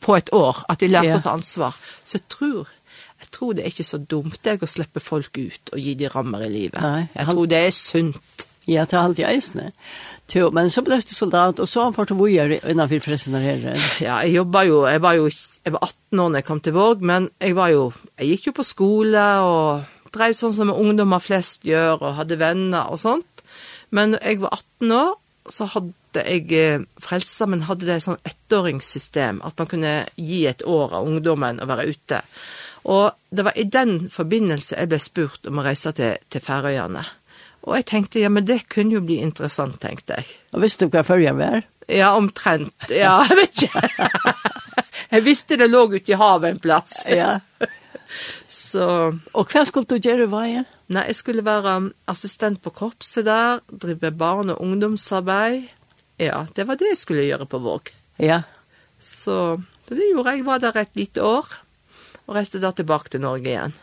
på 0.00 0.16
et 0.16 0.32
år, 0.32 0.64
at 0.68 0.80
de 0.80 0.88
lærte 0.88 1.12
ja. 1.12 1.20
å 1.20 1.24
ta 1.24 1.36
ansvar. 1.36 1.76
Så 2.04 2.18
jeg 2.20 2.28
tror 2.32 2.72
jeg 3.24 3.30
tror 3.32 3.54
det 3.56 3.62
er 3.64 3.72
ikke 3.72 3.86
så 3.86 3.98
dumt 3.98 4.44
jeg 4.44 4.60
å 4.60 4.68
slippe 4.68 5.00
folk 5.00 5.38
ut 5.38 5.70
og 5.72 5.80
gi 5.80 5.94
de 5.96 6.10
rammer 6.12 6.44
i 6.44 6.50
livet. 6.52 6.80
Nei, 6.82 7.06
jeg, 7.06 7.14
jeg 7.16 7.28
tror 7.30 7.46
det 7.48 7.60
er 7.60 7.70
sunt. 7.78 8.44
Ja, 8.66 8.84
det 8.88 8.96
er 8.96 9.02
alltid 9.02 9.26
eisende. 9.28 9.70
Jo, 10.32 10.48
men 10.54 10.70
så 10.72 10.80
ble 10.82 10.96
du 11.04 11.12
soldat, 11.12 11.60
og 11.60 11.68
så 11.68 11.82
har 11.82 11.90
han 11.90 11.96
fått 11.96 12.14
vågjør 12.16 12.56
innenfor 12.62 13.02
fresten 13.04 13.36
her. 13.36 13.66
Ja, 14.00 14.22
jeg 14.24 14.38
jobbet 14.38 14.68
jo, 14.70 14.78
jeg 14.88 15.02
var 15.04 15.18
jo, 15.18 15.26
jeg 15.28 15.74
var 15.74 15.84
18 15.84 16.22
år 16.22 16.30
når 16.30 16.40
jeg 16.40 16.46
kom 16.48 16.62
til 16.64 16.76
Våg, 16.76 17.02
men 17.04 17.28
jeg 17.44 17.56
var 17.58 17.74
jo, 17.74 17.82
jeg 18.18 18.30
gikk 18.32 18.48
jo 18.48 18.54
på 18.56 18.64
skole, 18.66 19.24
og 19.44 20.14
drev 20.14 20.36
sånn 20.38 20.54
som 20.56 20.72
ungdommer 20.72 21.20
flest 21.20 21.66
gjør, 21.68 22.00
og 22.00 22.16
hadde 22.20 22.40
venner 22.40 22.88
og 22.88 23.02
sånt. 23.02 23.44
Men 23.94 24.14
når 24.14 24.24
jeg 24.24 24.40
var 24.42 24.56
18 24.56 24.94
år, 24.96 25.12
så 25.54 25.66
hadde 25.74 26.22
jeg 26.24 26.86
frelsa, 27.04 27.48
men 27.50 27.66
hadde 27.68 27.88
det 27.90 27.98
sånn 28.00 28.22
ettåringssystem, 28.24 29.42
at 29.44 29.60
man 29.60 29.68
kunne 29.68 29.96
gi 30.16 30.46
et 30.48 30.64
år 30.64 30.96
av 30.96 31.10
ungdommen 31.10 31.60
og 31.60 31.68
være 31.68 31.90
ute. 31.92 32.22
Og 32.88 33.12
det 33.28 33.44
var 33.44 33.60
i 33.60 33.66
den 33.68 34.08
forbindelse 34.12 34.78
jeg 34.78 34.88
ble 34.88 35.00
spurt 35.00 35.46
om 35.50 35.60
å 35.60 35.66
reise 35.66 35.92
til, 35.96 36.16
til 36.32 36.44
Færøyene. 36.44 37.04
Ja 37.04 37.23
Og 37.64 37.78
jeg 37.78 37.86
tenkte, 37.88 38.20
ja, 38.20 38.28
men 38.28 38.44
det 38.44 38.66
kunne 38.72 38.98
jo 38.98 39.04
bli 39.04 39.20
interessant, 39.24 39.78
tenkte 39.80 40.18
jeg. 40.18 40.28
Og 40.52 40.64
visste 40.64 40.84
du 40.86 40.92
hva 40.92 41.04
førjen 41.06 41.38
var? 41.40 41.62
Ja, 41.88 42.12
omtrent. 42.16 42.74
Ja, 42.92 43.22
jeg 43.28 43.38
vet 43.40 43.64
ikke. 43.66 44.10
jeg 45.14 45.24
visste 45.24 45.58
det 45.60 45.70
lå 45.72 45.86
ute 45.94 46.12
i 46.12 46.20
havet 46.20 46.54
en 46.54 46.62
plass. 46.62 47.02
ja. 47.08 47.38
Så... 48.46 48.84
Og 49.34 49.50
hva 49.50 49.64
skulle 49.66 49.88
du 49.90 49.98
gjøre 49.98 50.28
hva 50.30 50.44
igjen? 50.46 50.66
Nei, 50.94 51.06
jeg 51.08 51.18
skulle 51.18 51.42
være 51.42 51.72
assistent 52.10 52.60
på 52.62 52.70
korpset 52.76 53.26
der, 53.26 53.62
drive 53.66 54.12
barn- 54.14 54.52
og 54.52 54.60
ungdomsarbeid. 54.62 55.64
Ja, 56.22 56.44
det 56.54 56.68
var 56.68 56.78
det 56.78 56.92
jeg 56.92 57.00
skulle 57.00 57.24
gjøre 57.26 57.48
på 57.50 57.58
Våg. 57.64 57.90
Ja. 58.22 58.42
Så 59.02 59.56
det 59.88 60.12
gjorde 60.12 60.36
jeg, 60.36 60.44
var 60.46 60.62
der 60.62 60.76
et 60.78 60.94
lite 60.94 61.24
år, 61.26 61.48
og 62.28 62.36
reiste 62.36 62.62
da 62.62 62.70
tilbake 62.76 63.10
til 63.10 63.24
Norge 63.24 63.50
igjen. 63.50 63.74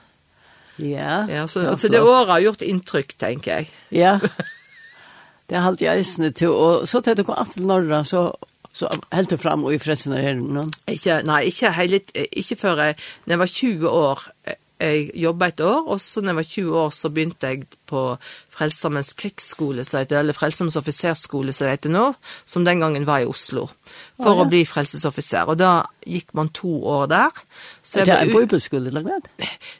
Ja. 0.78 1.26
Ja, 1.30 1.48
så, 1.52 1.66
ja, 1.66 1.76
så 1.78 1.92
det 1.92 2.02
året 2.02 2.32
har 2.32 2.46
gjort 2.48 2.64
inntrykk, 2.66 3.18
tenker 3.20 3.60
jeg. 3.60 3.72
Ja. 3.92 4.18
Det 5.52 5.60
har 5.60 5.68
alltid 5.68 5.88
jeg 5.90 6.36
til, 6.40 6.54
og 6.56 6.86
så 6.88 7.02
til 7.04 7.18
det 7.20 7.26
kom 7.28 7.36
alt 7.36 7.50
til 7.58 7.66
Norra, 7.68 8.06
så 8.08 8.30
så 8.72 8.88
helt 9.12 9.30
du 9.30 9.36
fram 9.36 9.66
og 9.68 9.74
i 9.76 9.80
fredsene 9.82 10.22
her 10.24 10.38
nå? 10.40 10.64
Ikke, 10.88 11.18
nei, 11.28 11.42
ikke, 11.50 11.74
heilig, 11.76 12.02
ikke 12.16 12.56
før 12.56 12.84
jeg, 12.86 12.96
når 13.26 13.34
jeg 13.34 13.40
var 13.42 13.52
20 13.56 13.90
år, 13.90 14.24
jeg 14.82 15.12
jobbet 15.24 15.54
et 15.54 15.64
år, 15.66 15.88
og 15.94 16.02
så 16.02 16.22
når 16.22 16.32
jeg 16.32 16.40
var 16.40 16.50
20 16.56 16.80
år 16.82 16.96
så 16.96 17.12
begynte 17.14 17.52
jeg 17.52 17.68
på 17.92 18.02
Frelsermens 18.52 19.12
krigsskole, 19.18 19.84
så 19.88 20.02
heter 20.02 20.16
det, 20.16 20.20
eller 20.20 20.38
Frelsermens 20.38 20.78
offiserskole, 20.80 21.54
så 21.56 21.70
heter 21.70 21.90
det 21.90 21.96
nå, 21.96 22.08
som 22.46 22.66
den 22.68 22.84
gangen 22.84 23.08
var 23.08 23.24
i 23.24 23.28
Oslo, 23.30 23.68
for 24.20 24.32
oh, 24.34 24.42
ja. 24.42 24.46
å 24.46 24.50
bli 24.52 24.62
frelsesoffiser. 24.68 25.50
Og 25.50 25.60
da 25.60 25.72
gikk 26.08 26.34
man 26.38 26.52
to 26.56 26.74
år 26.88 27.08
der. 27.12 27.42
Så 27.82 28.06
det 28.06 28.14
er 28.16 28.26
en 28.28 28.34
bibelskole, 28.36 28.92
eller 28.92 29.06
hva? 29.06 29.20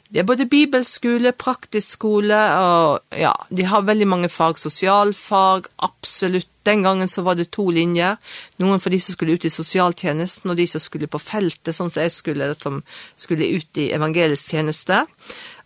Det 0.08 0.22
er 0.22 0.28
både 0.28 0.48
bibelskole, 0.50 1.34
praktisk 1.36 1.98
skole, 1.98 2.40
og 2.62 3.18
ja, 3.18 3.34
de 3.50 3.68
har 3.68 3.86
veldig 3.88 4.08
mange 4.08 4.32
fag, 4.32 4.60
sosialfag, 4.60 5.70
absolutt 5.84 6.51
Den 6.68 6.84
gangen 6.86 7.10
så 7.10 7.24
var 7.26 7.38
det 7.38 7.50
to 7.54 7.64
linjer, 7.74 8.18
noen 8.62 8.82
for 8.82 8.94
de 8.94 9.00
som 9.02 9.16
skulle 9.16 9.34
ut 9.34 9.46
i 9.46 9.50
sosialtjenesten, 9.50 10.52
og 10.52 10.58
de 10.58 10.66
som 10.70 10.82
skulle 10.82 11.10
på 11.10 11.20
feltet, 11.22 11.74
sånn 11.74 11.90
som 11.90 12.04
jeg 12.04 12.14
skulle, 12.14 12.52
som 12.58 12.82
skulle 13.18 13.48
ut 13.56 13.82
i 13.82 13.90
evangelisk 13.96 14.54
tjeneste. 14.54 15.02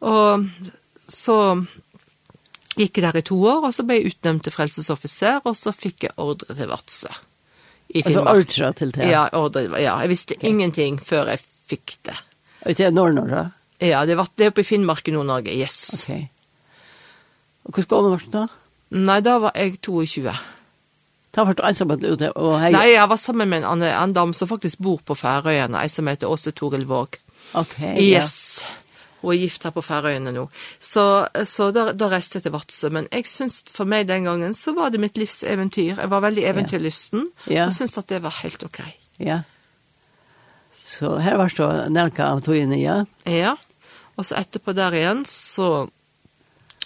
Og 0.07 0.47
så 1.13 1.39
gikk 2.77 2.99
jeg 2.99 3.07
der 3.07 3.21
i 3.21 3.25
to 3.27 3.39
år, 3.45 3.69
og 3.69 3.75
så 3.77 3.85
ble 3.87 4.01
jeg 4.01 4.15
utnevnt 4.15 4.47
til 4.47 4.55
frelsesoffiser, 4.55 5.41
og 5.45 5.57
så 5.59 5.73
fikk 5.77 6.09
jeg 6.09 6.17
ordre 6.21 6.57
til 6.57 6.71
Vatsø 6.73 7.13
i 7.89 8.03
Finnmark. 8.03 8.33
Altså 8.33 8.65
ordre 8.65 8.73
til 8.81 8.95
det? 8.97 9.11
Ja, 9.13 9.27
ordre, 9.39 9.67
ja. 9.81 9.99
jeg 10.03 10.13
visste 10.13 10.37
okay. 10.37 10.51
ingenting 10.51 10.99
før 11.03 11.33
jeg 11.33 11.45
fikk 11.71 11.99
det. 12.09 12.17
Og 12.67 12.77
det 12.79 12.89
er 12.89 12.95
Nord-Norge? 12.95 13.47
Ja, 13.85 14.05
det 14.09 14.17
var 14.19 14.29
det 14.35 14.51
oppe 14.51 14.65
i 14.65 14.67
Finnmark 14.67 15.09
i 15.09 15.15
Nord-Norge, 15.15 15.55
yes. 15.55 15.79
Ok. 16.01 16.27
Og 17.67 17.75
hvordan 17.75 17.89
går 17.91 18.05
det 18.07 18.13
vært 18.17 18.33
da? 18.35 18.45
Nei, 18.97 19.19
da 19.27 19.39
var 19.43 19.57
jeg 19.59 19.81
22. 19.83 20.35
Da 21.37 21.45
var 21.45 21.53
du 21.57 21.63
ensamhet 21.69 22.01
ute 22.01 22.31
og 22.33 22.55
hei. 22.63 22.71
Nei, 22.73 22.87
jeg 22.95 23.09
var 23.11 23.21
sammen 23.21 23.51
med 23.53 23.61
en 23.61 23.71
annen, 23.75 23.93
en 23.93 24.17
dam 24.17 24.33
som 24.37 24.49
faktisk 24.49 24.81
bor 24.81 25.03
på 25.05 25.17
Færøyene, 25.19 25.83
ei 25.83 25.93
som 25.93 26.09
heter 26.09 26.33
Åse 26.33 26.55
Toril 26.57 26.87
Våg. 26.89 27.19
Ok, 27.61 27.77
yes. 28.01 28.37
ja. 28.65 28.75
Og 29.21 29.35
er 29.35 29.43
gift 29.43 29.67
her 29.67 29.75
på 29.75 29.83
Færøyene 29.85 30.33
nå. 30.33 30.47
Så, 30.81 31.05
så 31.49 31.69
da, 31.77 31.91
da 31.93 32.09
reiste 32.13 32.39
jeg 32.39 32.47
til 32.47 32.55
Vatsø. 32.55 32.91
Men 32.95 33.09
jeg 33.13 33.29
synes 33.29 33.59
for 33.73 33.89
meg 33.89 34.09
den 34.09 34.29
gangen 34.29 34.57
så 34.57 34.73
var 34.77 34.95
det 34.95 35.03
mitt 35.03 35.21
livs 35.21 35.43
eventyr. 35.45 35.99
Jeg 35.99 36.13
var 36.13 36.25
veldig 36.25 36.47
eventyrlysten, 36.55 37.29
ja. 37.53 37.67
og 37.67 37.77
synes 37.77 37.97
at 38.01 38.09
det 38.13 38.23
var 38.25 38.39
helt 38.41 38.65
ok. 38.65 38.81
Ja. 39.21 39.43
Så 40.87 41.19
her 41.21 41.37
var 41.41 41.53
det 41.53 41.93
nærke 41.93 42.25
av 42.25 42.41
togene, 42.47 42.79
ja? 42.81 43.03
Ja. 43.29 43.57
Og 44.17 44.25
så 44.25 44.39
etterpå 44.41 44.73
der 44.77 44.95
igjen, 44.97 45.25
så, 45.29 45.89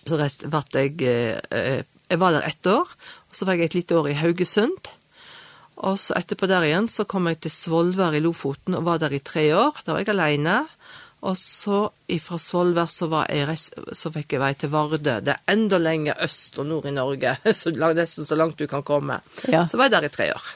så 0.02 0.18
reiste, 0.18 0.50
vart 0.50 0.74
jeg, 0.74 0.96
eh, 1.06 1.82
jeg 2.10 2.18
var 2.18 2.34
der 2.34 2.48
ett 2.48 2.66
år, 2.66 2.88
Og 3.30 3.38
så 3.38 3.46
var 3.46 3.58
jeg 3.58 3.70
et 3.70 3.78
lite 3.78 3.98
år 3.98 4.10
i 4.10 4.18
Haugesund. 4.18 4.90
Og 5.80 5.96
så 6.02 6.16
etterpå 6.18 6.48
der 6.50 6.66
igjen 6.66 6.90
så 6.92 7.06
kom 7.08 7.28
jeg 7.30 7.40
til 7.40 7.54
Svolvær 7.54 8.16
i 8.16 8.20
Lofoten 8.20 8.76
og 8.76 8.84
var 8.88 9.00
der 9.00 9.14
i 9.16 9.22
tre 9.24 9.46
år. 9.56 9.80
Da 9.86 9.94
var 9.94 10.02
jeg 10.02 10.12
alene. 10.12 10.64
Og 11.20 11.36
så 11.36 11.82
ifra 12.08 12.38
Svolvær 12.40 12.88
så, 12.88 13.06
var 13.12 13.28
jeg, 13.32 13.56
så 13.96 14.12
fikk 14.12 14.34
jeg 14.34 14.42
vei 14.42 14.50
til 14.56 14.72
Varde. 14.72 15.18
Det 15.20 15.34
er 15.34 15.52
enda 15.52 15.78
lenger 15.80 16.20
øst 16.24 16.58
og 16.60 16.68
nord 16.68 16.88
i 16.88 16.94
Norge, 16.96 17.36
så 17.60 17.72
langt, 17.76 18.00
nesten 18.00 18.28
så 18.28 18.38
langt 18.40 18.60
du 18.60 18.66
kan 18.68 18.84
komme. 18.84 19.20
Ja. 19.48 19.66
Så 19.68 19.80
var 19.80 19.90
jeg 19.90 19.96
der 19.98 20.08
i 20.08 20.12
tre 20.12 20.30
år. 20.34 20.52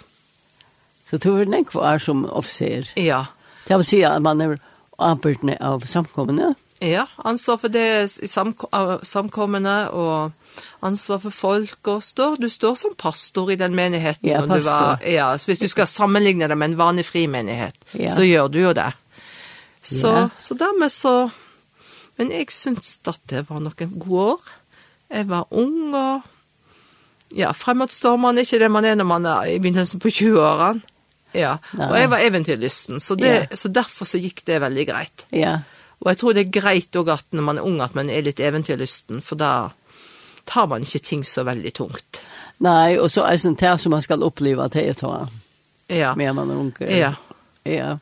Så 1.11 1.21
du 1.21 1.31
var 1.35 1.45
den 1.45 1.67
kvar 1.69 2.01
som 2.01 2.25
officer? 2.25 2.89
Ja. 2.97 3.27
Det 3.69 3.77
vil 3.81 3.89
si 3.89 4.01
at 4.09 4.23
man 4.25 4.41
er 4.41 4.57
arbeidende 4.99 5.59
av 5.61 5.85
samkommende? 5.89 6.55
Ja, 6.85 7.07
ansvar 7.25 7.59
for 7.63 7.73
det 7.73 7.85
i 8.23 8.29
samk 8.29 8.67
samkommende 9.07 9.77
og 9.91 10.33
ansvar 10.85 11.23
for 11.23 11.35
folk 11.35 11.89
og 11.91 12.03
står. 12.05 12.37
Du 12.43 12.49
står 12.49 12.77
som 12.79 12.95
pastor 12.99 13.51
i 13.51 13.57
den 13.61 13.75
menigheten. 13.75 14.29
Ja, 14.29 14.43
pastor. 14.47 14.59
Du 14.59 14.69
var, 14.69 15.07
ja, 15.09 15.31
så 15.39 15.51
hvis 15.51 15.63
du 15.63 15.69
skal 15.69 15.89
sammenligne 15.91 16.49
det 16.49 16.59
med 16.59 16.73
en 16.73 16.79
vanlig 16.79 17.07
frimenighet, 17.09 17.77
ja. 17.99 18.15
så 18.15 18.27
gjør 18.27 18.53
du 18.53 18.61
jo 18.61 18.75
det. 18.77 18.93
Så, 19.83 20.13
ja. 20.13 20.29
så 20.39 20.55
dermed 20.55 20.93
så... 20.93 21.31
Men 22.17 22.31
jeg 22.31 22.53
synes 22.55 23.01
at 23.11 23.21
det 23.31 23.49
var 23.49 23.59
noen 23.61 23.99
gode 23.99 24.37
år. 24.37 24.55
Jeg 25.11 25.29
var 25.29 25.49
ung 25.51 25.95
og... 25.95 26.31
Ja, 27.35 27.51
fremadstormene 27.57 28.41
er 28.41 28.47
ikke 28.47 28.61
det 28.63 28.71
man 28.71 28.87
er 28.87 28.95
når 28.95 29.09
man 29.11 29.25
er 29.27 29.49
i 29.51 29.59
begynnelsen 29.59 29.99
på 30.01 30.13
20-årene. 30.15 30.85
Ja, 31.35 31.57
og 31.75 31.97
jeg 31.99 32.11
var 32.13 32.23
eventyrlysten, 32.23 33.01
så, 33.03 33.17
det, 33.19 33.31
ja. 33.33 33.57
så 33.59 33.67
derfor 33.75 34.07
så 34.07 34.21
gikk 34.23 34.45
det 34.47 34.61
veldig 34.63 34.85
greit. 34.87 35.25
Ja, 35.35 35.57
ja. 35.57 35.74
Og 36.03 36.11
jeg 36.11 36.21
tror 36.21 36.35
det 36.37 36.47
er 36.47 36.55
greit 36.61 36.97
og 37.01 37.11
at 37.15 37.25
når 37.33 37.47
man 37.47 37.59
er 37.59 37.67
ung 37.69 37.81
at 37.85 37.95
man 37.95 38.11
er 38.11 38.25
litt 38.27 38.41
eventyrlysten, 38.41 39.23
for 39.25 39.41
da 39.41 39.53
tar 40.49 40.67
man 40.71 40.85
ikke 40.85 41.05
ting 41.05 41.25
så 41.27 41.45
veldig 41.47 41.73
tungt. 41.75 42.23
Nei, 42.65 42.97
og 42.99 43.11
så 43.11 43.25
er 43.27 43.39
det 43.41 43.57
det 43.61 43.77
som 43.81 43.95
man 43.95 44.03
skal 44.05 44.23
oppleve 44.23 44.65
at 44.65 44.77
det 44.77 44.89
er 44.89 44.99
ta. 44.99 45.15
Ja. 45.89 46.15
Med 46.15 46.35
man 46.35 46.51
er 46.51 46.61
ung. 46.61 46.73
Ja. 46.81 47.15
Ja. 47.65 47.97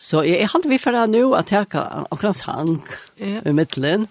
Så 0.00 0.22
jeg, 0.24 0.40
jeg 0.40 0.48
halte 0.48 0.70
vi 0.70 0.78
for 0.80 0.96
det 0.96 1.10
nå 1.12 1.34
at 1.36 1.52
jeg 1.52 1.68
kan 1.72 2.06
akkurat 2.10 2.38
sang 2.38 2.80
ja. 3.20 3.42
i 3.44 3.52
midtelen. 3.52 4.08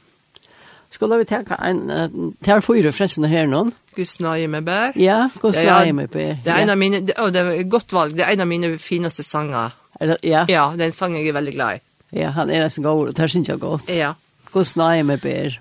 Skulle 0.90 1.20
vi 1.22 1.26
tenke 1.30 1.58
en, 1.62 1.84
det 1.90 2.50
er 2.50 2.64
fyra 2.66 2.92
forresten 2.94 3.28
her 3.30 3.50
nå. 3.50 3.68
Guds 3.98 4.16
nøye 4.24 4.48
med 4.50 4.66
bær. 4.66 4.96
Ja, 4.98 5.28
Guds 5.42 5.60
nøye 5.62 5.94
med 5.94 6.10
bær. 6.14 6.40
Det 6.46 6.54
er 6.54 6.64
en 6.64 6.74
av 6.74 6.80
mine, 6.82 7.02
det, 7.06 7.18
oh, 7.22 7.30
det 7.34 7.44
er 7.44 7.52
et 7.60 7.70
godt 7.70 7.94
valg, 7.94 8.16
det 8.18 8.26
er 8.26 8.34
en 8.34 8.46
av 8.46 8.50
mine 8.50 8.72
fineste 8.82 9.26
sanger. 9.26 9.76
Ja. 10.24 10.46
Ja, 10.50 10.70
det 10.74 10.86
er 10.86 10.90
en 10.90 10.96
sang 10.96 11.18
jeg 11.18 11.30
er 11.30 11.38
veldig 11.38 11.54
glad 11.54 11.78
i. 11.78 11.84
Ja, 12.14 12.30
han 12.34 12.50
er 12.50 12.64
nesten 12.64 12.84
god, 12.84 13.08
og 13.08 13.18
det 13.18 13.30
synes 13.30 13.50
jeg 13.50 13.60
godt. 13.60 13.90
Ja. 13.90 14.14
God 14.52 14.66
snøy 14.66 15.02
med 15.02 15.18
bær. 15.22 15.60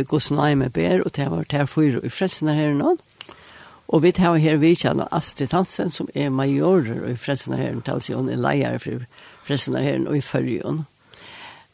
vi 0.00 0.08
gos 0.08 0.30
naime 0.32 0.70
ber, 0.72 1.04
og 1.04 1.14
det 1.16 1.28
var 1.30 1.46
det 1.50 1.68
fyra 1.68 2.02
i 2.04 2.12
frelsene 2.12 2.56
her 2.56 2.74
nå. 2.76 2.96
Og 3.90 4.04
vi 4.04 4.12
tar 4.14 4.38
her 4.38 4.60
vidtjene 4.62 5.08
Astrid 5.10 5.52
Hansen, 5.52 5.90
som 5.90 6.08
er 6.14 6.30
majorer 6.30 7.08
i 7.10 7.16
frelsene 7.18 7.58
her, 7.58 7.74
og 7.76 7.84
tals 7.86 8.06
hun 8.12 8.30
er 8.30 8.38
leier 8.38 8.78
for 8.78 9.02
frelsene 9.48 9.82
her 9.82 10.04
og 10.06 10.16
i 10.16 10.22
følgen. 10.22 10.84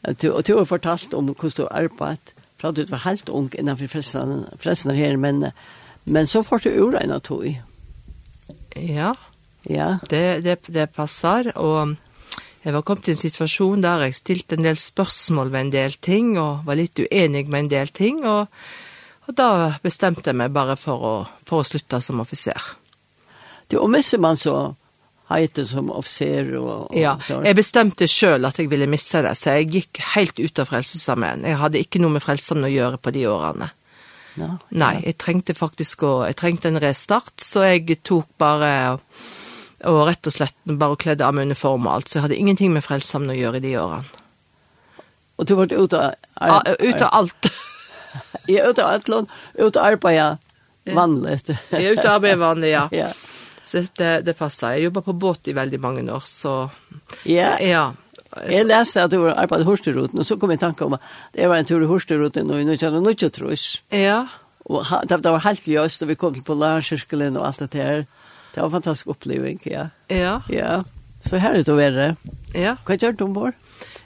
Og 0.07 0.47
du 0.47 0.57
har 0.57 0.65
fortalt 0.65 1.13
om 1.13 1.29
hvordan 1.29 1.57
du 1.57 1.67
arbeid, 1.69 2.33
fra 2.57 2.71
du 2.71 2.85
var 2.89 3.05
helt 3.05 3.29
ung 3.29 3.51
innenfor 3.53 3.87
frelsene 3.93 4.95
her, 4.97 5.17
men, 5.17 5.51
men 6.05 6.27
så 6.27 6.41
får 6.41 6.65
du 6.65 6.69
ura 6.87 7.03
en 7.03 7.13
av 7.13 7.21
tog. 7.21 7.45
Ja, 8.75 9.13
ja. 9.69 9.97
Det, 10.09 10.43
det, 10.43 10.57
det 10.73 10.89
passer, 10.95 11.51
og 11.55 11.97
Jeg 12.67 12.75
var 12.75 12.83
kommet 12.83 13.07
i 13.07 13.13
en 13.13 13.19
situasjon 13.21 13.83
der 13.85 14.01
jeg 14.03 14.15
stilte 14.17 14.57
en 14.57 14.65
del 14.65 14.79
spørsmål 14.81 15.53
ved 15.53 15.61
en 15.61 15.69
del 15.71 15.93
ting, 16.03 16.33
og 16.35 16.65
var 16.67 16.75
litt 16.75 16.99
uenig 16.99 17.45
med 17.47 17.61
en 17.61 17.69
del 17.71 17.93
ting, 17.95 18.25
og, 18.27 18.49
og 19.23 19.37
da 19.39 19.77
bestemte 19.79 20.33
jeg 20.33 20.35
meg 20.35 20.51
bare 20.51 20.75
for 20.75 21.05
å, 21.07 21.13
for 21.47 21.63
å 21.63 21.67
slutte 21.69 22.01
som 22.03 22.19
offiser. 22.19 22.59
Du, 23.71 23.77
og 23.79 23.87
misser 23.93 24.19
man 24.19 24.35
så 24.35 24.57
heitet 25.31 25.71
som 25.71 25.93
offiser 25.95 26.51
og, 26.59 26.89
og 26.89 26.99
Ja, 26.99 27.15
jeg 27.31 27.55
bestemte 27.55 28.07
selv 28.11 28.51
at 28.51 28.59
jeg 28.59 28.67
ville 28.71 28.91
misse 28.91 29.23
det, 29.23 29.31
så 29.39 29.55
jeg 29.55 29.71
gikk 29.71 30.03
helt 30.17 30.35
ut 30.35 30.59
av 30.59 30.67
frelsesarmeen. 30.67 31.47
Jeg 31.47 31.63
hadde 31.63 31.79
ikke 31.79 32.03
noe 32.03 32.17
med 32.17 32.27
frelsesarmeen 32.27 32.67
å 32.67 32.75
gjøre 32.75 32.99
på 32.99 33.15
de 33.15 33.27
årene. 33.31 33.71
Ja, 34.35 34.51
ja. 34.51 34.53
Nei, 34.83 34.93
jeg 35.07 35.21
trengte 35.23 35.55
faktisk 35.55 36.03
å, 36.03 36.13
jeg 36.27 36.35
trengte 36.43 36.67
en 36.67 36.83
restart, 36.83 37.37
så 37.39 37.63
jeg 37.63 38.01
tok 38.03 38.27
bare... 38.43 38.73
Og, 38.97 39.27
Og 39.85 40.07
rett 40.07 40.25
og 40.25 40.33
slett 40.33 40.55
bare 40.65 40.97
kledde 40.97 41.25
av 41.25 41.35
meg 41.37 41.51
uniform 41.51 41.85
og 41.85 41.93
alt, 41.93 42.09
så 42.09 42.17
jeg 42.17 42.25
hadde 42.25 42.39
ingenting 42.41 42.73
med 42.73 42.85
frelsamn 42.85 43.29
å 43.29 43.37
gjøre 43.37 43.59
i 43.59 43.65
de 43.67 43.75
årene. 43.77 44.23
Og 45.37 45.45
du 45.45 45.53
var 45.53 45.69
ute 45.69 45.99
av... 46.01 46.15
Ja, 46.41 46.75
ute 46.81 47.05
av 47.05 47.13
alt. 47.13 47.49
Jeg 48.47 48.63
er 48.63 48.71
ute 48.71 48.81
av 48.81 48.95
alt, 48.95 49.33
ute 49.59 49.77
av 49.77 49.85
arbeidet 49.85 50.95
vanlig. 50.95 51.35
Jeg 51.45 51.83
er 51.83 51.97
ute 51.97 52.07
av 52.07 52.15
arbeid 52.15 52.39
vanlig, 52.41 52.71
ja. 52.71 52.85
ja. 53.03 53.09
Så 53.67 53.83
det, 53.99 54.11
det 54.25 54.33
passer. 54.39 54.77
Jeg 54.77 54.87
jobber 54.87 55.03
på 55.05 55.15
båt 55.19 55.49
i 55.51 55.53
veldig 55.53 55.79
mange 55.83 56.05
år, 56.09 56.23
så... 56.25 56.55
Ja. 57.27 57.57
Ja. 57.61 57.89
Jeg 58.47 58.67
leste 58.67 59.03
at 59.03 59.11
du 59.11 59.19
var 59.21 59.37
arbeid 59.43 59.63
i 59.63 59.67
Horsteruten, 59.67 60.23
og 60.23 60.27
så 60.27 60.39
kom 60.39 60.51
jeg 60.53 60.61
i 60.61 60.63
tanke 60.63 60.87
om 60.87 60.95
at 60.97 61.05
det 61.35 61.47
var 61.51 61.59
en 61.59 61.67
tur 61.67 61.83
i 61.83 61.89
Horsteruten, 61.91 62.49
og 62.49 62.63
nå 62.63 62.77
kjenner 62.79 63.01
jeg 63.01 63.07
noe 63.07 63.31
trus. 63.35 63.67
Ja. 63.93 64.21
Og 64.67 64.87
det, 65.07 65.21
det 65.23 65.35
var 65.35 65.45
helt 65.45 65.67
løst, 65.69 66.03
og 66.03 66.11
vi 66.11 66.17
kom 66.19 66.33
til 66.35 66.47
Polarsirkelen 66.47 67.37
og 67.39 67.47
alt 67.47 67.67
det 67.67 67.83
her. 67.83 68.07
Det 68.57 68.61
var 68.61 68.67
en 68.67 68.71
fantastisk 68.71 69.07
oppleving, 69.07 69.59
ja. 69.63 69.89
Ja. 70.07 70.41
Ja. 70.49 70.83
Så 71.21 71.37
här 71.37 71.53
er 71.55 71.63
det 71.63 71.73
värre. 71.73 72.15
Ja. 72.53 72.77
Vad 72.85 73.03
gjør 73.03 73.11
du 73.11 73.23
ombord? 73.23 73.53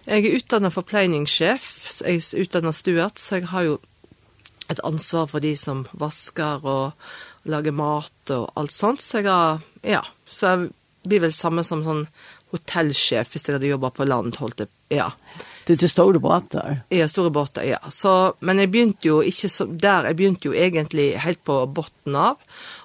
Jeg 0.06 0.26
er 0.26 0.36
utdannet 0.36 0.74
forpleiningssjef, 0.74 1.68
så 1.88 2.04
jeg 2.04 2.20
er 2.20 2.42
utdannet 2.44 2.76
stuart, 2.76 3.20
så 3.20 3.36
jeg 3.40 3.48
har 3.48 3.64
jo 3.64 3.78
et 4.68 4.82
ansvar 4.84 5.30
for 5.32 5.40
de 5.40 5.54
som 5.56 5.86
vasker 5.94 6.68
og 6.68 6.92
lager 7.48 7.72
mat 7.72 8.34
og 8.36 8.52
alt 8.60 8.76
sånt. 8.76 9.00
Så 9.00 9.22
jeg 9.22 9.32
har, 9.32 9.64
ja, 9.88 10.04
så 10.28 10.48
jeg 10.52 10.70
blir 11.08 11.24
vel 11.24 11.32
samme 11.32 11.64
som 11.64 11.86
sånn 11.88 12.04
hotellsjef 12.52 13.32
hvis 13.32 13.48
jeg 13.48 13.58
hadde 13.58 13.72
jobbet 13.72 13.98
på 13.98 14.08
land, 14.08 14.38
holdt 14.42 14.64
det, 14.64 14.70
ja. 14.92 15.10
Det 15.66 15.76
er 15.76 15.82
til 15.84 15.92
store 15.92 16.20
båter? 16.20 16.82
Ja, 16.92 17.08
store 17.08 17.32
båter, 17.32 17.64
ja. 17.70 17.80
Så, 17.94 18.34
men 18.42 18.60
jeg 18.60 18.72
begynte 18.74 19.08
jo 19.08 19.20
ikke 19.26 19.50
så, 19.52 19.68
der, 19.70 20.10
jeg 20.10 20.18
begynte 20.20 20.50
jo 20.50 20.56
egentlig 20.58 21.12
helt 21.22 21.44
på 21.48 21.58
botten 21.72 22.18
av, 22.18 22.42